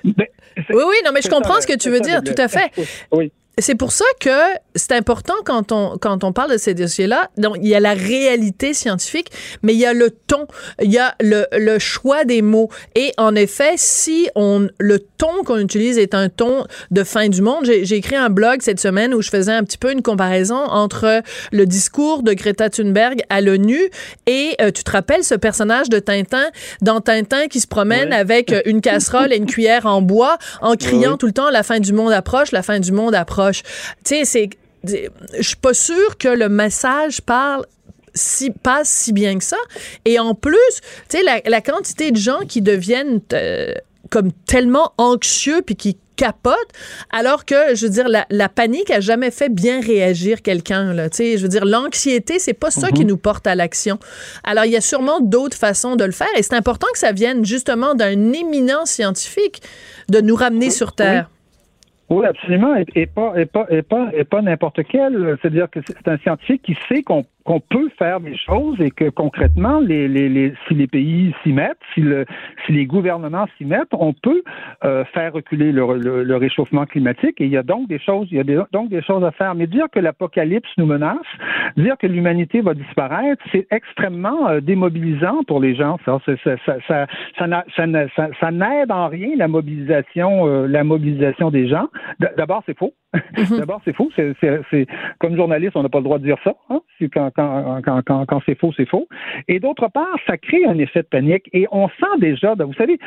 [0.05, 0.27] Ben,
[0.71, 2.71] Oui, oui, non, mais je comprends ça, ce que tu veux dire, tout à fait.
[3.13, 3.33] Oui.
[3.59, 4.29] C'est pour ça que
[4.75, 7.31] c'est important quand on, quand on parle de ces dossiers-là.
[7.39, 9.31] Donc, il y a la réalité scientifique,
[9.63, 10.47] mais il y a le ton,
[10.83, 12.69] il y a le, le choix des mots.
[12.97, 17.41] Et en effet, si on, le ton qu'on utilise est un ton de fin du
[17.41, 20.57] monde, j'ai écrit un blog cette semaine où je faisais un petit peu une comparaison
[20.59, 23.81] entre le discours de Greta Thunberg à l'ONU
[24.27, 26.45] et, euh, tu te rappelles ce personnage de Tintin
[26.83, 28.17] dans Tintin qui se promène Ouais.
[28.17, 31.63] avec euh, une casserole et une cuillère en bois en criant tout le temps la
[31.63, 33.46] fin du monde approche, la fin du monde approche.
[33.53, 33.65] Tu
[34.05, 34.51] sais, c'est
[34.85, 37.67] je suis pas sûre que le message parle
[38.15, 39.59] si passe si bien que ça.
[40.05, 40.57] Et en plus,
[41.09, 43.75] tu sais la, la quantité de gens qui deviennent euh,
[44.11, 46.55] comme tellement anxieux puis qui capotent
[47.11, 51.11] alors que je veux dire la, la panique a jamais fait bien réagir quelqu'un là
[51.11, 51.37] tu sais.
[51.37, 53.99] Je veux dire l'anxiété c'est pas ça qui nous porte à l'action.
[54.43, 57.13] Alors il y a sûrement d'autres façons de le faire et c'est important que ça
[57.13, 59.61] vienne justement d'un éminent scientifique
[60.09, 61.29] de nous ramener sur terre.
[61.29, 61.36] Oui,
[62.11, 62.77] absolument.
[62.77, 65.37] Et, et pas, et pas, et pas, et pas n'importe quel.
[65.41, 69.09] C'est-à-dire que c'est un scientifique qui sait qu'on qu'on peut faire des choses et que
[69.09, 72.27] concrètement, les, si les pays s'y mettent, si, le,
[72.67, 74.43] si les gouvernements s'y mettent, on peut
[74.85, 77.41] euh, faire reculer le, réchauffement climatique.
[77.41, 79.55] Et il y a donc des choses, il y a donc des choses à faire.
[79.55, 81.19] Mais dire que l'apocalypse nous menace,
[81.77, 85.99] dire que l'humanité va disparaître, c'est extrêmement euh, démobilisant pour les gens.
[86.05, 86.19] Ça,
[86.89, 91.87] ça, n'aide en rien la mobilisation, euh, la mobilisation des gens.
[92.37, 92.93] D'abord, c'est faux.
[93.51, 94.11] D'abord, c'est faux.
[94.17, 94.87] C'est,
[95.19, 96.55] comme journaliste, on n'a pas le droit de dire ça.
[96.71, 96.81] Hein?
[97.13, 99.09] Quand, c'est faux, c'est faux.
[99.49, 101.49] Et d'autre part, ça crée un effet de panique.
[101.53, 102.99] Et on sent déjà, vous savez,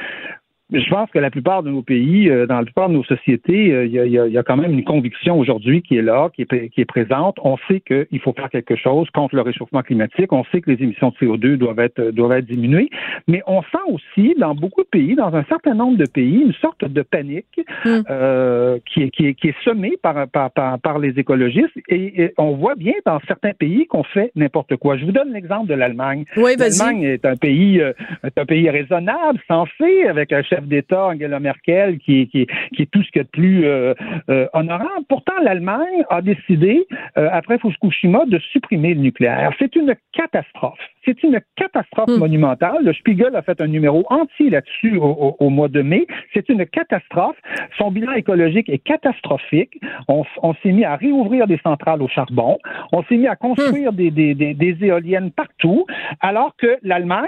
[0.71, 3.71] je pense que la plupart de nos pays, euh, dans la plupart de nos sociétés,
[3.71, 6.03] euh, il y, a, y, a, y, a, quand même une conviction aujourd'hui qui est
[6.03, 7.38] là, qui est, qui est présente.
[7.43, 10.32] On sait qu'il faut faire quelque chose contre le réchauffement climatique.
[10.32, 12.89] On sait que les émissions de CO2 doivent être, doivent être diminuées.
[13.27, 16.53] Mais on sent aussi, dans beaucoup de pays, dans un certain nombre de pays, une
[16.53, 18.01] sorte de panique mm.
[18.10, 21.75] euh, qui, est, qui, est, qui est semée par, par, par, par les écologistes.
[21.88, 24.97] Et, et, on voit bien dans certains pays qu'on fait n'importe quoi.
[24.97, 26.25] Je vous donne l'exemple de l'Allemagne.
[26.38, 31.08] Oui, L'Allemagne est un pays, euh, est un pays raisonnable, sensé, avec un chef d'État,
[31.08, 33.93] Angela Merkel, qui, qui, qui, est tout ce qu'il y a de plus euh,
[34.30, 35.06] euh, honorable.
[35.08, 36.86] Pourtant, l'Allemagne a décidé,
[37.17, 39.52] euh, après Fukushima, de supprimer le nucléaire.
[39.60, 40.80] C'est une catastrophe.
[41.06, 42.19] C'est une catastrophe mmh.
[42.19, 42.84] monumentale.
[42.84, 46.06] Le Spiegel a fait un numéro entier là-dessus au, au, au, mois de mai.
[46.34, 47.38] C'est une catastrophe.
[47.78, 49.80] Son bilan écologique est catastrophique.
[50.08, 52.58] On, on s'est mis à réouvrir des centrales au charbon.
[52.91, 53.95] On s'est mis à construire mmh.
[53.95, 55.86] des, des, des, des, éoliennes partout,
[56.22, 57.26] alors que l'Allemagne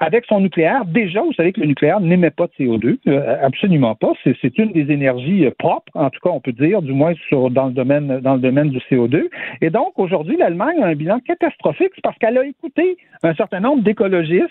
[0.00, 0.84] avec son nucléaire.
[0.84, 4.12] Déjà, vous savez que le nucléaire n'émet pas de CO2, euh, absolument pas.
[4.24, 7.66] C'est une des énergies propres, en tout cas, on peut dire, du moins sur, dans
[7.66, 9.28] le domaine dans le domaine du CO2.
[9.60, 13.82] Et donc, aujourd'hui, l'Allemagne a un bilan catastrophique parce qu'elle a écouté un certain nombre
[13.82, 14.50] d'écologistes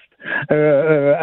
[0.51, 1.13] euh,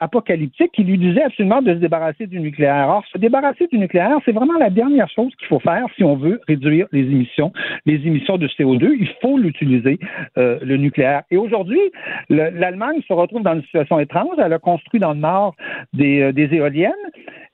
[0.00, 2.88] apocalyptiques qui lui disaient absolument de se débarrasser du nucléaire.
[2.88, 6.16] Or, se débarrasser du nucléaire, c'est vraiment la dernière chose qu'il faut faire si on
[6.16, 7.52] veut réduire les émissions,
[7.86, 8.96] les émissions de CO2.
[8.98, 9.98] Il faut l'utiliser,
[10.36, 11.22] euh, le nucléaire.
[11.30, 11.80] Et aujourd'hui,
[12.28, 14.36] l'Allemagne se retrouve dans une situation étrange.
[14.38, 15.54] Elle a construit dans le nord
[15.92, 16.92] des, euh, des éoliennes.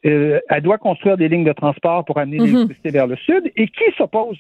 [0.07, 2.47] Euh, elle doit construire des lignes de transport pour amener mhm.
[2.47, 3.51] l'électricité vers le sud.
[3.57, 4.37] Et qui s'oppose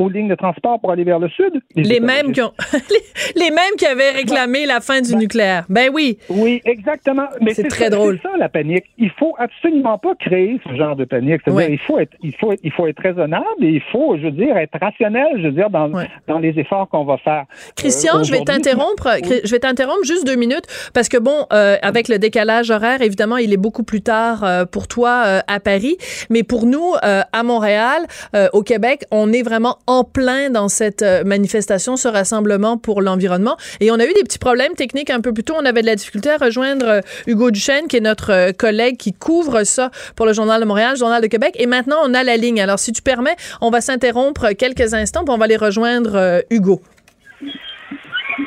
[0.00, 1.60] aux lignes de transport pour aller vers le sud.
[1.76, 2.52] Les, mêmes qui ont,
[3.36, 5.64] les, mêmes qui avaient réclamé la fin du ben, nucléaire.
[5.68, 6.18] Ben oui.
[6.28, 7.26] Oui, exactement.
[7.40, 8.18] Mais c'est très drôle.
[8.22, 8.84] C'est ça la panique.
[8.98, 11.42] Il faut absolument pas créer ce genre de panique.
[11.44, 14.30] C'est-à-dire, il faut être, il faut il faut être raisonnable et il faut, je veux
[14.30, 15.90] dire, être rationnel, je veux dire, dans,
[16.26, 17.44] dans les efforts qu'on va faire.
[17.76, 19.08] Christian, euh, je vais t'interrompre.
[19.22, 23.36] Je vais t'interrompre juste deux minutes parce que bon, euh, avec le décalage horaire, évidemment,
[23.36, 25.96] il est beaucoup plus tard euh, pour toi à Paris,
[26.30, 28.06] mais pour nous à Montréal,
[28.52, 33.56] au Québec, on est vraiment en plein dans cette euh, manifestation, ce rassemblement pour l'environnement.
[33.80, 35.54] Et on a eu des petits problèmes techniques un peu plus tôt.
[35.58, 38.96] On avait de la difficulté à rejoindre euh, Hugo Duchesne, qui est notre euh, collègue
[38.96, 41.56] qui couvre ça pour le Journal de Montréal, le Journal de Québec.
[41.58, 42.60] Et maintenant, on a la ligne.
[42.60, 46.80] Alors, si tu permets, on va s'interrompre quelques instants, puis on va aller rejoindre Hugo.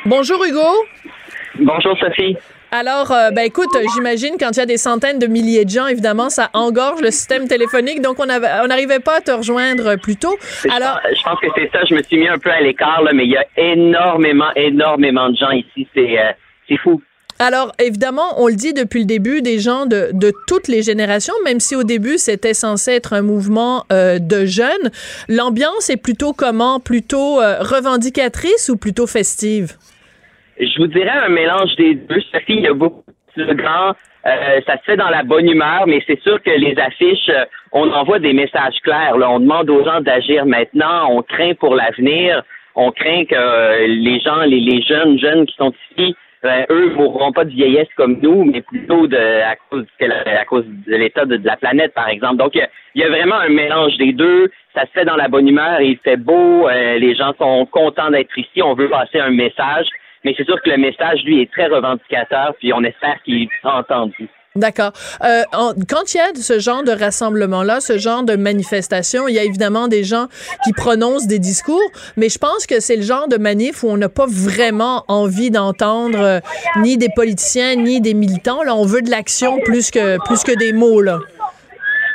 [0.06, 0.64] Bonjour, Hugo.
[1.58, 2.38] Bonjour, Sophie.
[2.76, 5.86] Alors, euh, ben écoute, j'imagine quand il y a des centaines de milliers de gens,
[5.86, 10.36] évidemment, ça engorge le système téléphonique, donc on n'arrivait pas à te rejoindre plus tôt.
[10.74, 11.84] Alors, je pense, que c'est ça.
[11.88, 15.36] Je me suis mis un peu à l'écart, mais il y a énormément, énormément de
[15.36, 15.86] gens ici.
[15.94, 16.32] C'est euh,
[16.68, 17.00] c'est fou.
[17.38, 21.34] Alors, évidemment, on le dit depuis le début, des gens de, de toutes les générations,
[21.44, 24.90] même si au début, c'était censé être un mouvement euh, de jeunes.
[25.28, 26.80] L'ambiance est plutôt comment?
[26.80, 29.76] Plutôt revendicatrice ou plutôt festive?
[30.58, 32.20] Je vous dirais un mélange des deux.
[32.32, 33.04] Sophie, il y a beaucoup
[33.36, 33.94] de grands.
[34.26, 37.44] Euh, ça se fait dans la bonne humeur, mais c'est sûr que les affiches, euh,
[37.72, 39.18] on envoie des messages clairs.
[39.18, 39.30] Là.
[39.30, 41.08] On demande aux gens d'agir maintenant.
[41.10, 42.42] On craint pour l'avenir.
[42.74, 47.32] On craint que euh, les gens, les, jeunes, jeunes qui sont ici, ben, eux mourront
[47.32, 51.40] pas de vieillesse comme nous, mais plutôt de à cause à cause de l'état de,
[51.42, 52.36] la planète, par exemple.
[52.36, 52.66] Donc il
[53.00, 54.50] y, a vraiment un mélange des deux.
[54.74, 56.68] Ça se fait dans la bonne humeur il fait beau.
[56.68, 58.60] les gens sont contents d'être ici.
[58.62, 59.86] On veut passer un message.
[60.24, 63.78] Mais c'est sûr que le message, lui, est très revendicateur, puis on espère qu'il sera
[63.78, 64.28] entendu.
[64.56, 64.92] D'accord.
[65.24, 65.42] Euh,
[65.88, 69.42] quand il y a ce genre de rassemblement-là, ce genre de manifestation, il y a
[69.42, 70.28] évidemment des gens
[70.62, 71.82] qui prononcent des discours,
[72.16, 75.50] mais je pense que c'est le genre de manif où on n'a pas vraiment envie
[75.50, 76.40] d'entendre euh,
[76.76, 78.62] ni des politiciens ni des militants.
[78.62, 81.18] Là, on veut de l'action plus que plus que des mots là.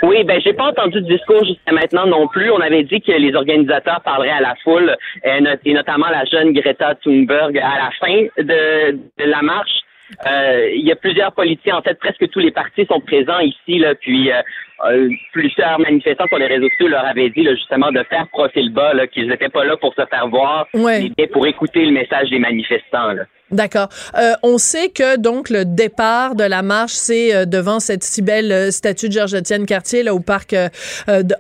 [0.02, 2.50] Oui, ben j'ai pas entendu de discours jusqu'à maintenant non plus.
[2.52, 6.54] On avait dit que les organisateurs parleraient à la foule, euh, et notamment la jeune
[6.54, 9.82] Greta Thunberg à la fin de, la marche.
[10.26, 13.78] Euh, il y a plusieurs politiciens, en fait, presque tous les partis sont présents ici,
[13.78, 14.42] là, puis euh,
[14.86, 18.94] euh, plusieurs manifestants sur les réseaux sociaux leur avaient dit justement de faire profil bas,
[19.08, 23.16] qu'ils n'étaient pas là pour se faire voir, mais pour écouter le message des manifestants.
[23.52, 23.90] D'accord.
[24.16, 28.22] Euh, on sait que donc le départ de la marche, c'est euh, devant cette si
[28.22, 30.56] belle statue de Georges-Étienne Cartier là au parc,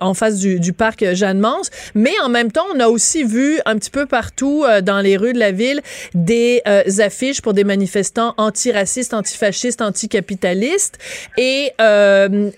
[0.01, 1.69] en face du, parc Jeanne-Mance.
[1.93, 5.33] Mais en même temps, on a aussi vu un petit peu partout dans les rues
[5.33, 5.81] de la ville
[6.13, 6.61] des
[6.99, 10.97] affiches pour des manifestants antiracistes, antifascistes, anticapitalistes,
[11.37, 11.71] et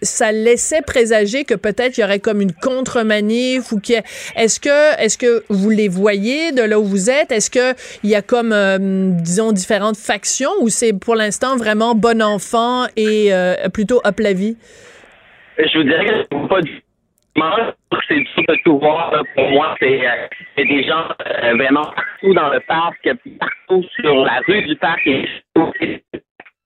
[0.02, 0.32] ça
[0.72, 4.00] laissait présager que peut-être il y aurait comme une contre-manif ou que
[4.36, 7.32] est-ce que est-ce que vous les voyez de là où vous êtes?
[7.32, 11.96] Est-ce que il y a comme euh, disons différentes factions ou c'est pour l'instant vraiment
[11.96, 14.58] bon enfant et euh, plutôt up la vie?
[15.58, 16.82] Je vous dirais que pas du
[18.08, 19.14] c'est difficile de tout voir.
[19.36, 21.08] Pour moi, c'est euh, des gens
[21.56, 25.08] vraiment partout dans le parc, partout sur la rue du parc.
[25.08, 25.26] Et...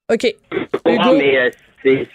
[0.09, 0.25] OK.
[0.87, 1.17] Hugo?
[1.17, 1.51] Mais
[1.85, 2.07] c'est,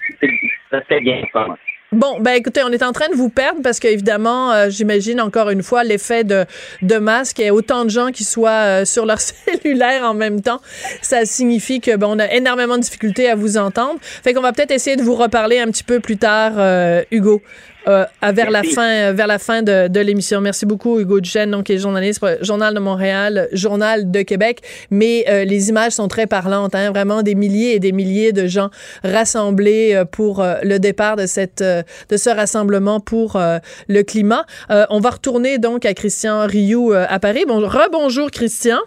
[0.70, 1.46] ça fait bien, ça.
[1.92, 5.50] Bon, ben écoutez, on est en train de vous perdre parce qu'évidemment, euh, j'imagine encore
[5.50, 6.44] une fois l'effet de,
[6.82, 7.40] de masque.
[7.40, 8.50] A autant de gens qui soient
[8.82, 10.60] euh, sur leur cellulaire en même temps.
[11.02, 13.98] Ça signifie que bon, on a énormément de difficultés à vous entendre.
[14.00, 17.42] Fait qu'on va peut-être essayer de vous reparler un petit peu plus tard, euh, Hugo.
[17.88, 20.40] Euh, vers la fin, vers la fin de, de l'émission.
[20.40, 24.60] Merci beaucoup, Hugo Duchesne, donc, qui est journaliste Journal de Montréal, Journal de Québec.
[24.90, 28.46] Mais euh, les images sont très parlantes, hein, vraiment des milliers et des milliers de
[28.46, 28.70] gens
[29.02, 33.40] rassemblés euh, pour le départ de cette, de ce rassemblement pour
[33.88, 34.44] le climat.
[34.68, 37.44] on va retourner donc à Christian Rioux à Paris.
[37.46, 38.78] Bon, rebonjour, Christian.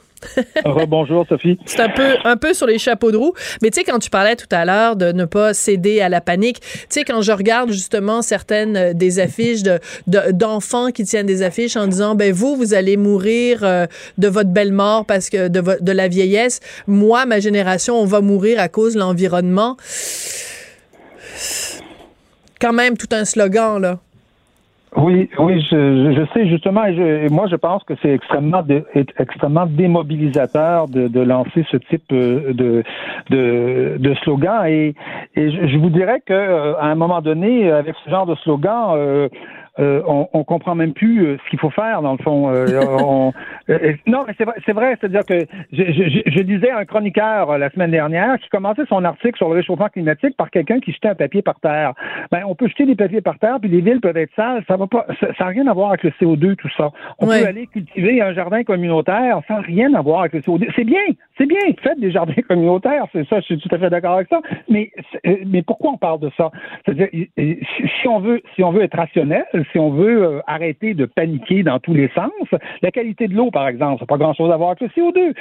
[0.65, 1.57] Rebonjour, Sophie.
[1.65, 3.34] C'est un peu, un peu sur les chapeaux de roue.
[3.61, 6.21] Mais tu sais, quand tu parlais tout à l'heure de ne pas céder à la
[6.21, 11.26] panique, tu sais, quand je regarde justement certaines euh, des affiches de, d'enfants qui tiennent
[11.26, 13.86] des affiches en disant, ben vous, vous allez mourir euh,
[14.17, 16.59] de votre belle mort parce que de, de la vieillesse.
[16.88, 19.78] Moi, ma génération, on va mourir à cause de l'environnement.
[22.59, 23.99] Quand même tout un slogan, là.
[25.04, 28.64] Oui, oui, je, je sais justement, et, je, moi je pense que c'est extrêmement,
[29.20, 32.84] extrêmement démobilisateur de, de, lancer ce type euh, de,
[33.30, 34.66] de, de slogan.
[34.66, 34.95] Et,
[35.36, 38.93] et je, vous dirais que euh, à un moment donné, avec ce genre de slogan,
[38.95, 39.28] euh,
[39.80, 42.51] euh, on, on comprend même plus euh, ce qu'il faut faire dans le fond.
[42.53, 42.67] Euh,
[44.05, 45.39] non, mais c'est vrai, c'est vrai, c'est-à-dire que
[45.71, 49.55] je, je, je, disais un chroniqueur la semaine dernière qui commençait son article sur le
[49.55, 51.93] réchauffement climatique par quelqu'un qui jetait un papier par terre.
[52.32, 54.63] Ben, on peut jeter des papiers par terre, puis les villes peuvent être sales.
[54.67, 56.91] Ça va pas, ça n'a rien à voir avec le CO2 tout ça.
[57.17, 60.67] On peut aller cultiver un jardin communautaire sans rien avoir avec le CO2.
[60.76, 61.01] C'est bien,
[61.36, 61.57] c'est bien.
[61.82, 63.39] Faites des jardins communautaires, c'est ça.
[63.39, 64.39] Je suis tout à fait d'accord avec ça.
[64.69, 64.91] Mais
[65.47, 66.51] mais pourquoi on parle de ça?
[66.86, 71.05] C'est-à-dire si on veut si on veut être rationnel si on veut euh, arrêter de
[71.05, 72.32] paniquer dans tous les sens,
[72.82, 75.34] la qualité de l'eau, par exemple, ça n'a pas grand-chose à voir avec le CO2.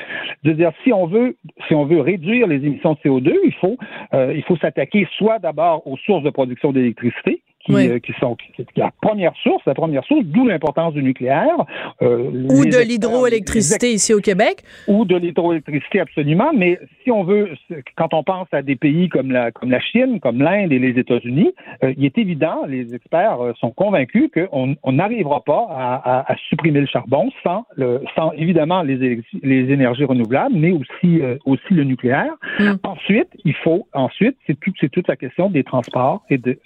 [0.45, 1.37] Je veux dire, si on veut,
[1.69, 3.77] si on veut réduire les émissions de CO2, il faut,
[4.15, 8.37] euh, il faut s'attaquer soit d'abord aux sources de production d'électricité, qui, euh, qui sont
[8.37, 11.57] qui, la première source, la première source, d'où l'importance du nucléaire.
[12.03, 14.63] Euh, ou de l'hydroélectricité ici au Québec.
[14.89, 16.53] Ou de l'hydroélectricité, absolument.
[16.55, 17.51] Mais si on veut,
[17.97, 20.99] quand on pense à des pays comme la, comme la Chine, comme l'Inde et les
[20.99, 21.53] États-Unis,
[21.85, 26.87] euh, il est évident, les experts sont convaincus qu'on n'arrivera pas à, à, supprimer le
[26.87, 32.33] charbon sans, le, sans évidemment les, les énergies renouvelables, mais aussi, aussi le nucléaire.
[32.59, 32.73] Mm.
[32.83, 36.59] Ensuite, il faut, ensuite, c'est tout, c'est toute la question des transports et de,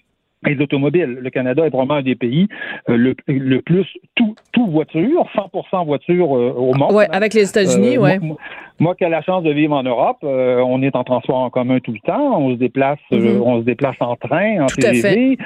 [0.47, 1.19] les automobiles.
[1.21, 2.49] Le Canada est probablement un des pays
[2.89, 6.93] euh, le, le, plus tout, tout voiture, 100% voiture euh, au monde.
[6.93, 8.19] Oui, avec les États-Unis, oui.
[8.21, 8.37] Moi,
[8.79, 11.49] moi, qui ai la chance de vivre en Europe, euh, on est en transport en
[11.49, 13.41] commun tout le temps, on se déplace, mm-hmm.
[13.41, 15.39] on se déplace en train, en tout TGV.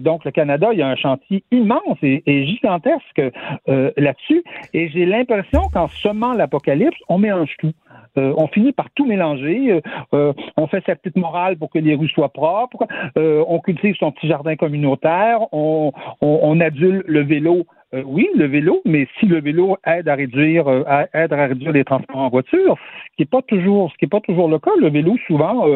[0.00, 3.20] donc, le Canada, il y a un chantier immense et, et gigantesque
[3.66, 4.42] là-dessus.
[4.72, 7.72] Et j'ai l'impression qu'en semant l'apocalypse, on mélange tout.
[8.18, 9.72] Euh, on finit par tout mélanger.
[9.72, 9.80] Euh,
[10.14, 12.86] euh, on fait sa petite morale pour que les rues soient propres.
[13.16, 15.40] on cultive son petit jardin communautaire.
[15.52, 20.08] On, on, on adule le vélo euh, oui, le vélo, mais si le vélo aide
[20.08, 23.90] à réduire, euh, aide à réduire les transports en voiture, ce qui n'est pas toujours,
[23.90, 24.70] ce qui est pas toujours le cas.
[24.78, 25.66] Le vélo, souvent,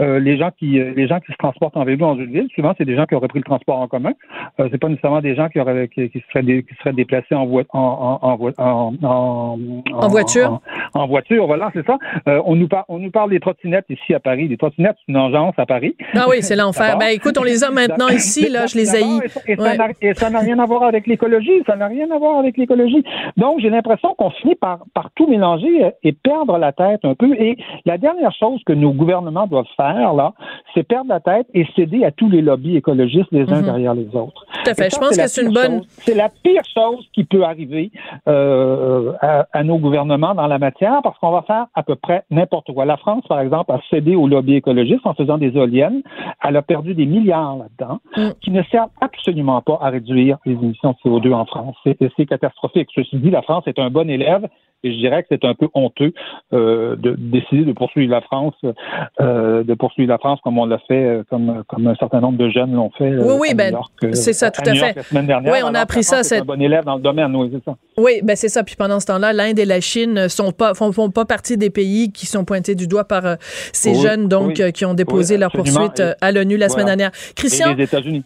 [0.00, 2.74] euh, les gens qui, les gens qui se transportent en vélo dans une ville, souvent,
[2.76, 4.12] c'est des gens qui auraient pris le transport en commun.
[4.58, 8.94] c'est pas nécessairement des gens qui auraient, qui, seraient, qui seraient déplacés en, en, en,
[9.02, 9.58] en,
[9.92, 10.60] en, voiture.
[10.94, 11.98] En, voiture, voilà, c'est ça.
[12.26, 14.48] on nous parle, on nous parle des trottinettes ici à Paris.
[14.48, 15.94] Les trottinettes, c'est une engeance à Paris.
[16.14, 16.98] Ah oui, c'est l'enfer.
[16.98, 19.20] ben écoute, on les a maintenant ici, là, je les haïs.
[20.02, 23.04] Et ça n'a rien à voir avec l'écologie ça n'a rien à voir avec l'écologie.
[23.36, 27.34] Donc, j'ai l'impression qu'on finit par, par tout mélanger et perdre la tête un peu.
[27.34, 30.32] Et la dernière chose que nos gouvernements doivent faire, là,
[30.74, 33.64] c'est perdre la tête et céder à tous les lobbies écologistes les uns mhm.
[33.64, 34.46] derrière les autres.
[34.64, 34.90] Tout à fait.
[34.90, 35.82] Je pense que c'est une bonne.
[35.86, 37.90] C'est la pire chose qui peut arriver
[38.28, 42.72] euh, à, nos gouvernements dans la matière parce qu'on va faire à peu près n'importe
[42.72, 42.84] quoi.
[42.84, 46.02] La France, par exemple, a cédé aux lobbies écologistes en faisant des éoliennes.
[46.42, 48.30] Elle a perdu des milliards là-dedans mm.
[48.40, 51.76] qui ne servent absolument pas à réduire les émissions de CO2 en France.
[51.84, 52.88] C'est catastrophique.
[52.94, 54.48] Ceci dit, la France est un bon élève
[54.82, 56.12] et je dirais que c'est un peu honteux
[56.52, 58.54] euh, de décider de poursuivre la France,
[59.20, 62.38] euh, de poursuivre la France comme on l'a fait, euh, comme comme un certain nombre
[62.38, 63.10] de jeunes l'ont fait.
[63.10, 63.76] oui, oui, ben
[64.12, 64.96] c'est ça, tout à, fait.
[64.96, 66.22] La semaine dernière, oui, on a appris ça.
[66.22, 67.76] C'est un bon élève dans le domaine, oui, c'est ça.
[67.98, 68.64] Oui, ben c'est ça.
[68.64, 71.70] Puis pendant ce temps-là, l'Inde et la Chine sont pas font, font, pas partie des
[71.70, 73.22] pays qui sont pointés du doigt par
[73.72, 77.10] ces jeunes donc qui ont déposé leur poursuite à l'ONU la semaine dernière.
[77.36, 77.76] Christian,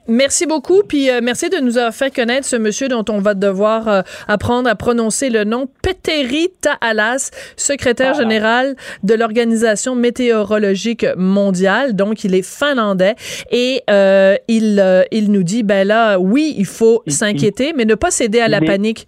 [0.06, 0.82] merci beaucoup.
[0.86, 4.74] Puis merci de nous avoir fait connaître ce monsieur dont on va devoir apprendre à
[4.76, 11.94] prononcer le nom Peteri Taalas, secrétaire général de l'Organisation météorologique mondiale.
[11.94, 13.14] Donc, il est finlandais
[13.50, 17.94] et euh, il, euh, il nous dit, ben là, oui, il faut s'inquiéter, mais ne
[17.94, 19.06] pas céder à la panique.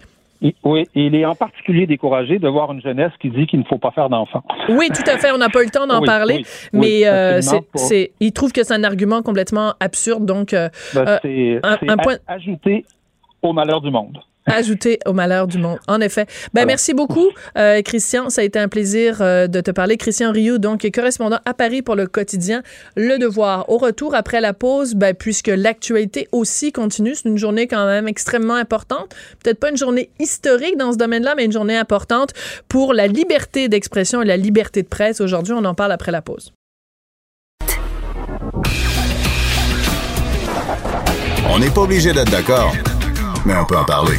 [0.65, 3.79] oui, il est en particulier découragé de voir une jeunesse qui dit qu'il ne faut
[3.79, 4.43] pas faire d'enfants.
[4.69, 5.31] Oui, tout à fait.
[5.33, 7.41] On n'a pas eu le temps d'en parler, mais euh,
[7.75, 10.27] c'est, il trouve que c'est un argument complètement absurde.
[10.27, 12.85] Donc, ben, c'est, un, point ajouté
[13.43, 14.19] au malheur du monde.
[14.55, 15.79] Ajouter au malheur du monde.
[15.89, 16.27] En effet.
[16.55, 17.29] Ben, merci beaucoup,
[17.59, 18.31] euh, Christian.
[18.31, 19.97] Ça a été un plaisir euh, de te parler.
[19.97, 22.63] Christian Rioux, donc, correspondant à Paris pour le quotidien
[22.97, 23.69] Le Devoir.
[23.69, 28.07] Au retour, après la pause, ben, puisque l'actualité aussi continue, c'est une journée quand même
[28.07, 29.15] extrêmement importante.
[29.43, 32.33] Peut-être pas une journée historique dans ce domaine-là, mais une journée importante
[32.69, 35.21] pour la liberté d'expression et la liberté de presse.
[35.21, 36.53] Aujourd'hui, on en parle après la pause.
[41.49, 42.73] On n'est pas obligé d'être d'accord
[43.47, 44.19] mais on peut en parler.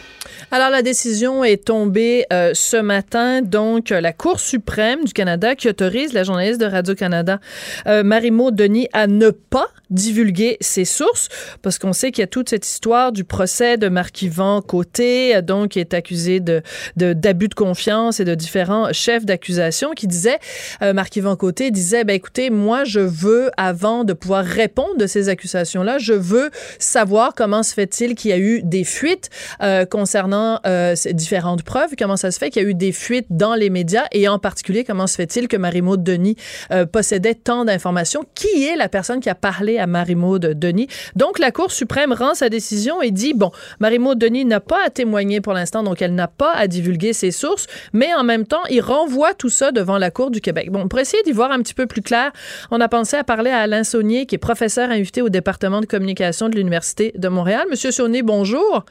[0.53, 3.41] Alors, la décision est tombée euh, ce matin.
[3.41, 7.39] Donc, la Cour suprême du Canada qui autorise la journaliste de Radio-Canada,
[7.87, 11.29] euh, Marie-Maud Denis, à ne pas divulguer ses sources,
[11.61, 15.69] parce qu'on sait qu'il y a toute cette histoire du procès de Marc-Yvan Côté, donc,
[15.69, 16.61] qui est accusé de
[16.97, 20.39] d'abus de, confiance et de différents chefs d'accusation, qui disaient,
[20.81, 25.29] euh, Marc-Yvan Côté disait, ben écoutez, moi, je veux, avant de pouvoir répondre de ces
[25.29, 29.29] accusations-là, je veux savoir comment se fait-il qu'il y a eu des fuites
[29.61, 32.91] euh, concernant euh, ces différentes preuves, comment ça se fait qu'il y a eu des
[32.91, 36.35] fuites dans les médias, et en particulier, comment se fait-il que Marie-Maud Denis
[36.71, 38.23] euh, possédait tant d'informations?
[38.35, 40.87] Qui est la personne qui a parlé à Marie-Maud Denis?
[41.15, 44.89] Donc, la Cour suprême rend sa décision et dit, bon, Marie-Maud Denis n'a pas à
[44.89, 48.63] témoigner pour l'instant, donc elle n'a pas à divulguer ses sources, mais en même temps,
[48.69, 50.71] il renvoie tout ça devant la Cour du Québec.
[50.71, 52.31] Bon, pour essayer d'y voir un petit peu plus clair,
[52.71, 55.85] on a pensé à parler à Alain Saunier, qui est professeur invité au département de
[55.85, 57.65] communication de l'Université de Montréal.
[57.69, 58.85] Monsieur Saunier, bonjour.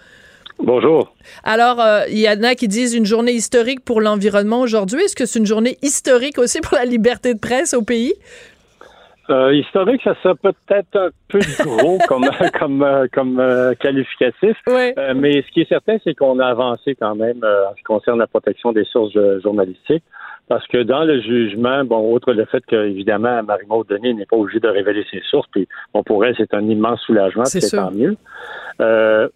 [0.63, 1.15] Bonjour.
[1.43, 5.03] Alors, euh, il y en a qui disent une journée historique pour l'environnement aujourd'hui.
[5.03, 8.15] Est-ce que c'est une journée historique aussi pour la liberté de presse au pays?
[9.31, 14.57] Euh, historique, ça serait peut-être un peu gros comme comme euh, comme euh, qualificatif.
[14.67, 18.19] mais ce qui est certain, c'est qu'on a avancé quand même en ce qui concerne
[18.19, 20.05] la protection des sources journalistiques.
[20.51, 24.59] Parce que dans le jugement, bon, outre le fait qu'évidemment, Marie-Maud Denis n'est pas obligée
[24.59, 28.17] de révéler ses sources, puis bon, pour elle, c'est un immense soulagement, c'est tant mieux.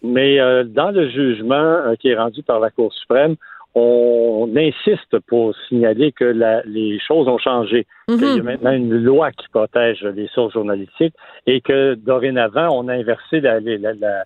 [0.03, 3.37] mais dans le jugement qui est rendu par la Cour suprême,
[3.75, 6.33] on insiste pour signaler que
[6.65, 8.43] les choses ont changé, qu'il y a mhm.
[8.43, 11.13] maintenant une loi qui protège les sources journalistiques
[11.45, 14.25] et que dorénavant, on a inversé la, la,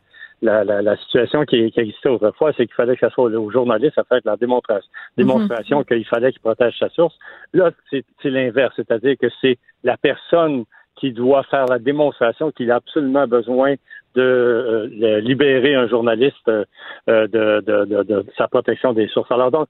[0.97, 4.37] situation qui, existait autrefois, c'est qu'il fallait que ce soit aux journalistes à faire la
[4.37, 5.25] démonstration, mhm.
[5.25, 7.15] démonstration qu'il fallait qu'il protège sa source.
[7.53, 10.65] Là, c'est l'inverse, c'est-à-dire que c'est la personne
[10.95, 13.75] qui doit faire la démonstration qu'il a absolument besoin
[14.15, 16.65] de euh, libérer un journaliste euh,
[17.07, 19.31] de, de, de, sa protection des sources.
[19.31, 19.67] Alors donc,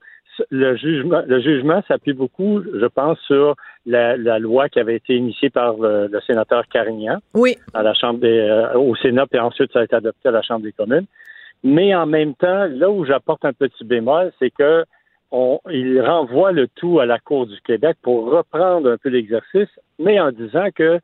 [0.50, 5.50] le jugement, le jugement s'appuie beaucoup, je pense, sur la, loi qui avait été initiée
[5.50, 7.56] par le, sénateur Carignan oui.
[7.74, 10.42] à la Chambre des, euh, au Sénat, puis ensuite ça a été adopté à la
[10.42, 11.06] Chambre des communes.
[11.62, 14.84] Mais en même temps, là où j'apporte un petit bémol, c'est que
[15.32, 19.68] on, il renvoie le tout à la Cour du Québec pour reprendre un peu l'exercice,
[19.98, 20.98] mais en disant que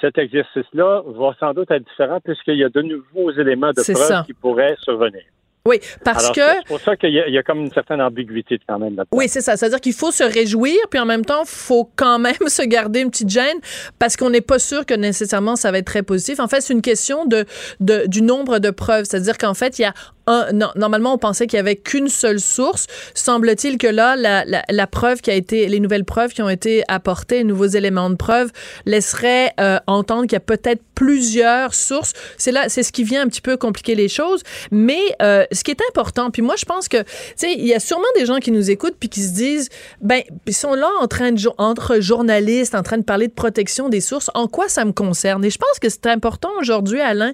[0.00, 4.26] cet exercice-là va sans doute être différent puisqu'il y a de nouveaux éléments de preuve
[4.26, 5.22] qui pourraient survenir.
[5.64, 6.40] Oui, parce que.
[6.40, 9.28] C'est pour ça qu'il y, y, a comme une certaine ambiguïté quand même là Oui,
[9.28, 9.56] c'est ça.
[9.56, 13.00] C'est-à-dire qu'il faut se réjouir, puis en même temps, il faut quand même se garder
[13.00, 13.58] une petite gêne
[13.98, 16.40] parce qu'on n'est pas sûr que nécessairement ça va être très positif.
[16.40, 17.44] En fait, c'est une question de,
[17.80, 19.04] de du nombre de preuves.
[19.04, 19.94] C'est-à-dire qu'en fait, il y a
[20.26, 22.86] normalement, on pensait qu'il y avait qu'une seule source.
[23.14, 26.48] Semble-t-il que là, la, la, la, preuve qui a été, les nouvelles preuves qui ont
[26.48, 28.50] été apportées, les nouveaux éléments de preuve,
[28.86, 32.12] laisseraient euh, entendre qu'il y a peut-être plusieurs sources.
[32.36, 34.42] C'est là, c'est ce qui vient un petit peu compliquer les choses.
[34.70, 37.74] Mais euh, ce qui est important, puis moi, je pense que, tu sais, il y
[37.74, 39.68] a sûrement des gens qui nous écoutent puis qui se disent,
[40.00, 43.88] ben, ils sont là en train de, entre journalistes, en train de parler de protection
[43.88, 44.30] des sources.
[44.34, 45.44] En quoi ça me concerne?
[45.44, 47.32] Et je pense que c'est important aujourd'hui, Alain,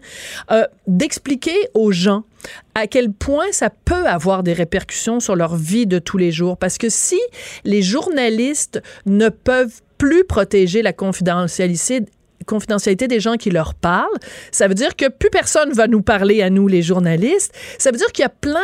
[0.50, 2.24] euh, d'expliquer aux gens
[2.74, 6.56] à quel point ça peut avoir des répercussions sur leur vie de tous les jours.
[6.56, 7.20] Parce que si
[7.64, 14.06] les journalistes ne peuvent plus protéger la confidentialité des gens qui leur parlent.
[14.52, 17.52] Ça veut dire que plus personne va nous parler à nous, les journalistes.
[17.78, 18.60] Ça veut dire qu'il y a plein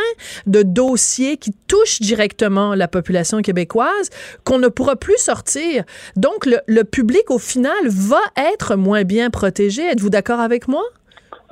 [0.46, 4.10] de dossiers qui touchent directement la population québécoise
[4.44, 5.82] qu'on ne pourra plus sortir.
[6.16, 8.20] Donc, le public, au final, va
[8.54, 9.82] être moins bien protégé.
[9.82, 10.84] Êtes-vous d'accord avec moi?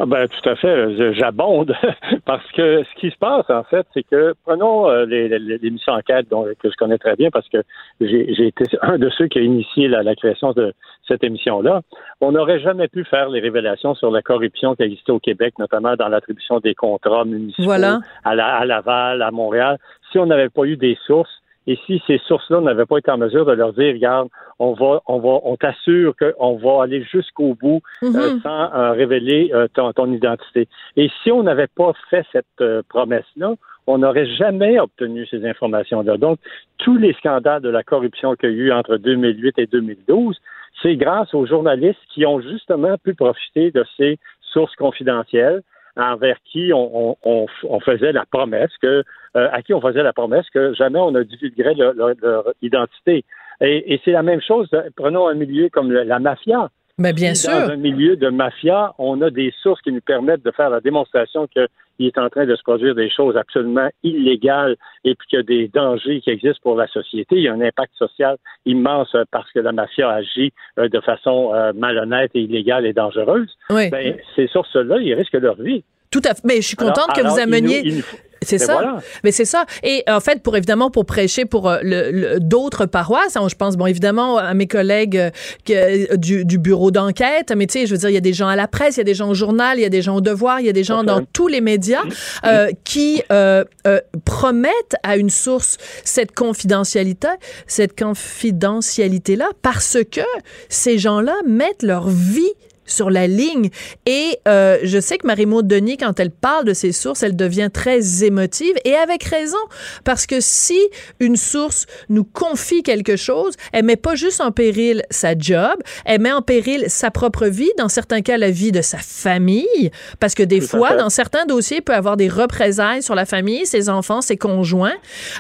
[0.03, 1.15] Ah ben, tout à fait.
[1.15, 1.77] J'abonde
[2.25, 6.45] parce que ce qui se passe, en fait, c'est que prenons euh, l'émission Enquête dont,
[6.59, 7.59] que je connais très bien parce que
[8.01, 10.75] j'ai été un de ceux qui a initié la, création de
[11.07, 11.83] cette émission-là.
[12.21, 15.95] On n'aurait jamais pu faire les révélations sur la corruption qui existait au Québec, notamment
[15.95, 19.79] dans l'attribution des contrats municipaux à, la, à Laval, à Montréal,
[20.11, 23.19] si on n'avait pas eu des sources et si ces sources-là n'avaient pas été en
[23.19, 27.55] mesure de leur dire, regarde, on va, on va, on t'assure qu'on va aller jusqu'au
[27.55, 28.41] bout euh, mhm.
[28.41, 30.69] sans euh, révéler euh, ton, ton, identité.
[30.97, 33.55] Et si on n'avait pas fait cette promesse-là,
[33.87, 36.17] on n'aurait jamais obtenu ces informations-là.
[36.17, 36.39] Donc,
[36.79, 40.41] tous les scandales de la corruption qu'il y a eu entre 2008 et 2012,
[40.83, 45.63] c'est grâce aux journalistes qui ont justement pu profiter de ces sources confidentielles
[45.97, 49.05] envers qui on, on, on, faisait la promesse que
[49.37, 53.25] euh, à qui on faisait la promesse que jamais on ne divulguerait leur, identité.
[53.61, 54.69] Et, et c'est la même chose.
[54.97, 56.71] Prenons un milieu comme la mafia.
[57.03, 57.51] Mais bien sûr.
[57.51, 60.81] Dans un milieu de mafia, on a des sources qui nous permettent de faire la
[60.81, 61.67] démonstration qu'il
[61.99, 65.43] est en train de se produire des choses absolument illégales et puis qu'il y a
[65.43, 67.35] des dangers qui existent pour la société.
[67.35, 68.37] Il y a un impact social
[68.67, 73.51] immense parce que la mafia agit euh, de façon euh, malhonnête et illégale et dangereuse.
[73.71, 73.91] Oui.
[73.91, 75.83] Ben, ces sources-là, ils risquent leur vie.
[76.13, 76.43] Tout à fait.
[76.45, 78.05] Mais je suis contente que vous ameniez.
[78.45, 78.99] C'est ça.
[79.25, 79.67] Mais c'est ça.
[79.83, 83.77] Et en fait, pour évidemment, pour prêcher pour euh, le, d'autres paroisses, hein, je pense,
[83.77, 85.31] bon, évidemment, à mes collègues euh,
[85.65, 88.33] que, du, du, bureau d'enquête, mais tu sais, je veux dire, il y a des
[88.33, 90.03] gens à la presse, il y a des gens au journal, il y a des
[90.03, 92.03] gens au devoir, il y a des gens dans tous les médias
[92.45, 97.29] euh, qui euh, euh, promettent à une source cette confidentialité,
[97.67, 100.21] cette confidentialité-là, parce que
[100.69, 102.53] ces gens-là mettent leur vie
[102.87, 103.71] sur la ligne.
[104.07, 107.71] Et euh, je sais que Marie-Maud Denis, quand elle parle de ses sources, elle devient
[107.73, 109.59] très émotive et avec raison.
[110.05, 110.79] Parce que si
[111.21, 116.21] une source nous confie quelque chose, elle met pas juste en péril sa job, elle
[116.21, 120.35] met en péril sa propre vie, dans certains cas la vie de sa famille, parce
[120.35, 123.89] que des fois, dans certains dossiers, il peut avoir des représailles sur la famille, ses
[123.89, 124.95] enfants, ses conjoints.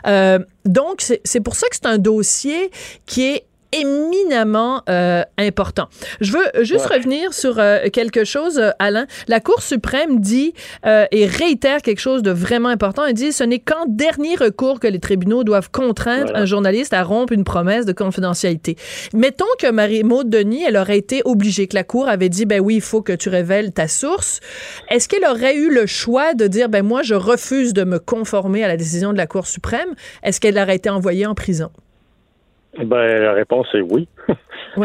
[0.07, 2.71] Euh, donc, c'est pour ça que c'est un dossier
[3.07, 5.89] qui est éminemment euh, important.
[6.21, 9.07] Je veux juste revenir sur euh, quelque chose, euh, Alain.
[9.29, 10.53] La Cour suprême dit
[10.85, 13.05] et réitère quelque chose de vraiment important.
[13.05, 17.03] Elle dit ce n'est qu'en dernier recours que les tribunaux doivent contraindre un journaliste à
[17.03, 18.77] rompre une promesse de confidentialité.
[19.15, 22.77] Mettons que Marie-Maude Denis, elle aurait été obligée, que la Cour avait dit, ben oui,
[22.77, 24.41] il faut que tu révèles ta source.
[24.91, 28.65] Est-ce qu'elle aurait eu le choix de dire, ben moi, je refuse de me conformer
[28.65, 29.95] à la décision de la Cour suprême?
[30.23, 31.71] Est-ce qu'elle aurait été envoyée en prison?
[32.79, 34.09] Ben, la réponse est oui.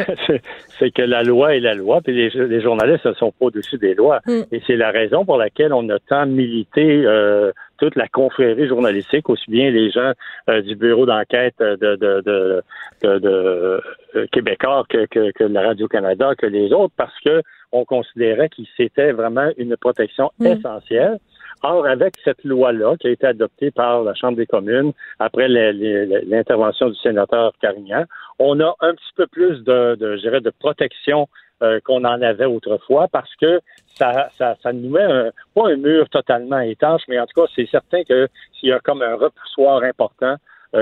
[0.80, 3.94] c'est que la loi est la loi, puis les, journalistes ne sont pas au-dessus des
[3.94, 4.20] lois.
[4.26, 4.42] Mm.
[4.52, 9.30] Et c'est la raison pour laquelle on a tant milité euh, toute la confrérie journalistique,
[9.30, 10.12] aussi bien les gens
[10.50, 12.64] euh, du bureau d'enquête de, de, de,
[13.04, 13.82] de,
[14.16, 18.62] euh, Québécois que, que, que la Radio-Canada, que les autres, parce que on considérait que
[18.76, 20.48] c'était vraiment une protection mm.
[20.48, 21.20] essentielle.
[21.64, 26.90] Or, avec cette loi-là qui a été adoptée par la Chambre des communes après l'intervention
[26.90, 28.06] du sénateur Carignan,
[28.40, 31.28] on a un petit peu plus de, je dirais, de protection
[31.64, 33.60] euh, qu'on en avait autrefois parce que
[33.96, 37.48] ça, ça, ça nous met un, pas un mur totalement étanche, mais en tout cas,
[37.56, 40.36] c'est certain que s'il y a comme un repoussoir important,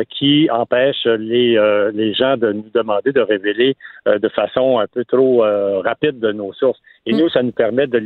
[0.03, 3.75] qui empêche les, euh, les gens de nous demander de révéler
[4.05, 5.43] de façon un peu trop
[5.83, 6.79] rapide de nos sources.
[7.05, 7.17] Et mm.
[7.17, 7.99] nous, ça nous permet de,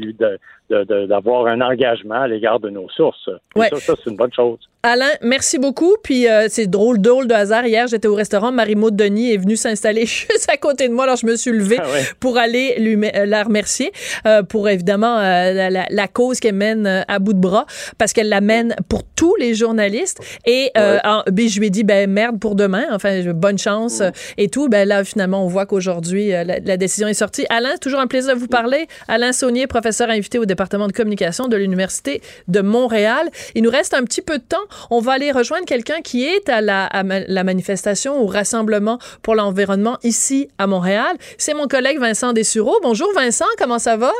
[0.69, 3.29] de, d'avoir un engagement à l'égard de nos sources.
[3.55, 4.59] Ça, ça c'est une bonne chose.
[4.81, 5.97] Alain, merci beaucoup.
[6.03, 7.65] Puis euh, c'est drôle, drôle de hasard.
[7.65, 8.53] Hier, j'étais au restaurant.
[8.53, 11.03] Marie-Maud Denis est venue s'installer juste à côté de moi.
[11.03, 11.85] Alors, je me suis levée ah
[12.21, 13.91] pour aller lui euh, la remercier
[14.25, 17.65] euh, pour évidemment la, cause qu'elle mène à bout de bras
[17.97, 20.19] parce qu'elle la mène pour tous les journalistes.
[20.45, 22.85] Et ben, je lui ai dit, ben merde pour demain.
[22.91, 24.01] Enfin, bonne chance
[24.37, 24.69] et tout.
[24.69, 27.45] Ben là, finalement, on voit qu'aujourd'hui, la, la, décision est sortie.
[27.49, 28.87] Alain, toujours un plaisir de vous parler.
[29.09, 33.29] Alain Saunier, professeur invité au département de communication de l'Université de Montréal.
[33.55, 34.68] Il nous reste un petit peu de temps.
[34.89, 39.97] On va aller rejoindre quelqu'un qui est à la, la manifestation, au rassemblement pour l'environnement
[40.03, 41.15] ici à Montréal.
[41.37, 42.75] C'est mon collègue Vincent Dessureau.
[42.81, 44.11] Bonjour Vincent, comment ça va?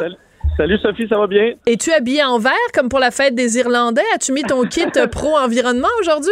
[0.58, 0.78] Salut.
[0.80, 1.54] Sophie, ça va bien?
[1.66, 4.04] Es-tu habillé en vert comme pour la fête des Irlandais?
[4.14, 6.32] As-tu mis ton kit pro-environnement aujourd'hui?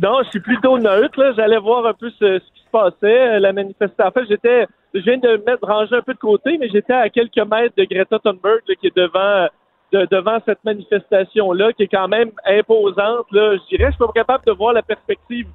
[0.00, 1.32] Non, je suis plutôt neutre.
[1.36, 4.04] J'allais voir un peu ce, qui se passait, la manifestation.
[4.04, 6.92] En fait, j'étais je viens de me mettre ranger un peu de côté, mais j'étais
[6.92, 9.48] à quelques mètres de Greta Thunberg qui est devant
[9.92, 13.26] devant cette manifestation-là, qui est quand même imposante.
[13.32, 13.56] Là.
[13.56, 15.46] Je dirais, je suis pas capable de voir la perspective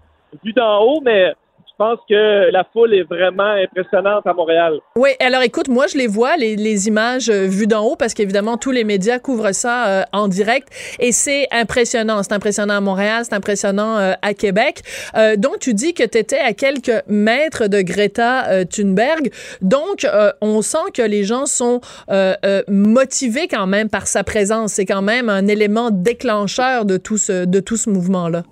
[0.44, 1.34] vue d'en haut, mais
[1.78, 4.80] pense que la foule est vraiment impressionnante à Montréal.
[4.96, 8.14] Oui, alors écoute, moi je les vois, les, les images euh, vues d'en haut, parce
[8.14, 10.70] qu'évidemment tous les médias couvrent ça euh, en direct,
[11.00, 12.24] et c'est impressionnant.
[12.24, 14.82] C'est impressionnant à Montréal, c'est impressionnant euh, à Québec.
[15.38, 20.08] donc tu dis que tu étais à quelques mètres de Greta Thunberg, donc
[20.42, 21.82] on sent que les gens sont
[22.68, 24.74] motivés quand même par sa présence.
[24.74, 28.44] C'est quand même un élément déclencheur de tout ce, de tout ce mouvement-là.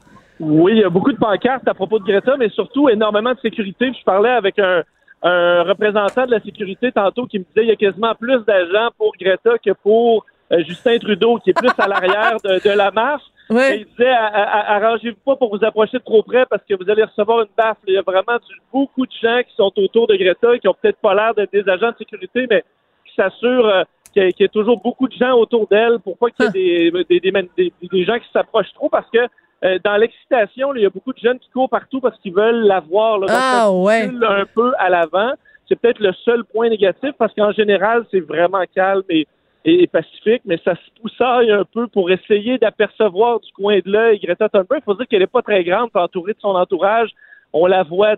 [0.46, 3.40] Oui, il y a beaucoup de pancartes à propos de Greta, mais surtout énormément de
[3.40, 3.92] sécurité.
[3.98, 4.84] je parlais avec un,
[5.22, 9.14] représentant de la sécurité tantôt qui me disait qu'il y a quasiment plus d'agents pour
[9.18, 13.24] Greta que pour euh, Justin Trudeau, qui est plus à l'arrière de, la marche.
[13.50, 17.40] il disait arrangez-vous pas pour vous approcher de trop près parce que vous allez recevoir
[17.40, 17.78] une baffe.
[17.88, 18.38] Il y a vraiment
[18.74, 21.70] beaucoup de gens qui sont autour de Greta qui ont peut-être pas l'air d'être des
[21.70, 22.66] agents de sécurité, mais
[23.06, 23.84] qui s'assurent euh,
[24.14, 27.04] qu'il y, a toujours beaucoup de gens autour d'elle pour pas qu'il y ait ah.
[27.10, 29.20] des, des, des gens qui s'approchent trop parce que
[29.64, 32.66] euh, dans l'excitation, il y a beaucoup de jeunes qui courent partout parce qu'ils veulent
[32.66, 33.20] la voir.
[33.20, 34.10] Là, ah, ouais.
[34.22, 35.34] un peu à l'avant.
[35.68, 39.26] C'est peut-être le seul point négatif parce qu'en général, c'est vraiment calme et,
[39.64, 44.20] et, pacifique, mais ça se poussaille un peu pour essayer d'apercevoir du coin de l'œil
[44.20, 44.82] Greta Thunberg.
[44.82, 47.12] Il faut dire qu'elle n'est pas très grande, entourée de son entourage.
[47.54, 48.16] On la voit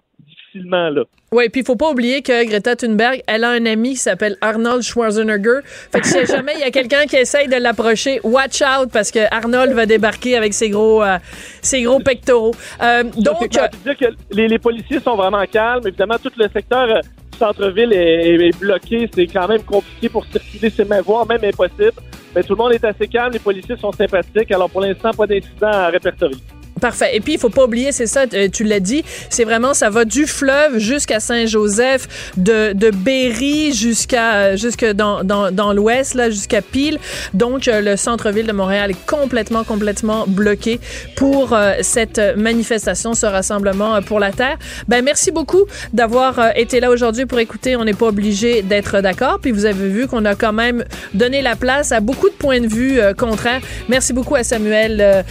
[0.64, 1.04] là.
[1.32, 4.38] Oui, puis il faut pas oublier que Greta Thunberg, elle a un ami qui s'appelle
[4.42, 5.60] Arnold Schwarzenegger.
[5.64, 9.12] Fait que si jamais il y a quelqu'un qui essaye de l'approcher, watch out parce
[9.12, 11.18] que Arnold va débarquer avec ses gros, euh,
[11.62, 12.56] ses gros pectoraux.
[12.82, 15.86] Euh, donc, dire que les, policiers sont vraiment calmes.
[15.86, 20.70] Évidemment, tout le secteur euh, du centre-ville est, bloqué, c'est quand même compliqué pour circuler,
[20.70, 21.94] c'est même voire même impossible.
[22.34, 24.52] Mais tout le monde est assez calme, les policiers sont sympathiques.
[24.52, 26.38] Alors pour l'instant, pas d'incident à répertorier.
[26.82, 27.16] Parfait.
[27.16, 29.90] Et puis, il faut pas oublier, c'est ça, euh, tu l'as dit, c'est vraiment, ça
[29.90, 36.16] va du fleuve jusqu'à Saint-Joseph, de, de Berry jusqu'à euh, jusque dans, dans, dans l'ouest,
[36.16, 37.00] là, jusqu'à Pile.
[37.34, 40.82] Donc, euh, le centre-ville de Montréal est complètement, complètement bloqué
[41.16, 44.58] pour cette manifestation, ce rassemblement pour la Terre.
[44.90, 47.76] Ben, merci beaucoup d'avoir été là aujourd'hui pour écouter.
[47.78, 49.40] On n'est pas obligé d'être d'accord.
[49.42, 52.60] Puis, vous avez vu qu'on a quand même donné la place à beaucoup de points
[52.60, 53.62] de vue contraires.
[53.88, 55.24] Merci beaucoup à Samuel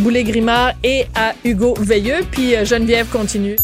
[0.00, 2.20] Boulay-Grimard et à Hugo Veilleux.
[2.30, 3.56] Puis euh, Geneviève continue.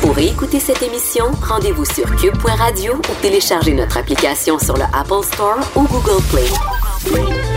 [0.00, 5.58] Pour écouter cette émission, rendez-vous sur cube.radio ou téléchargez notre application sur le Apple Store
[5.76, 7.51] ou Google Play.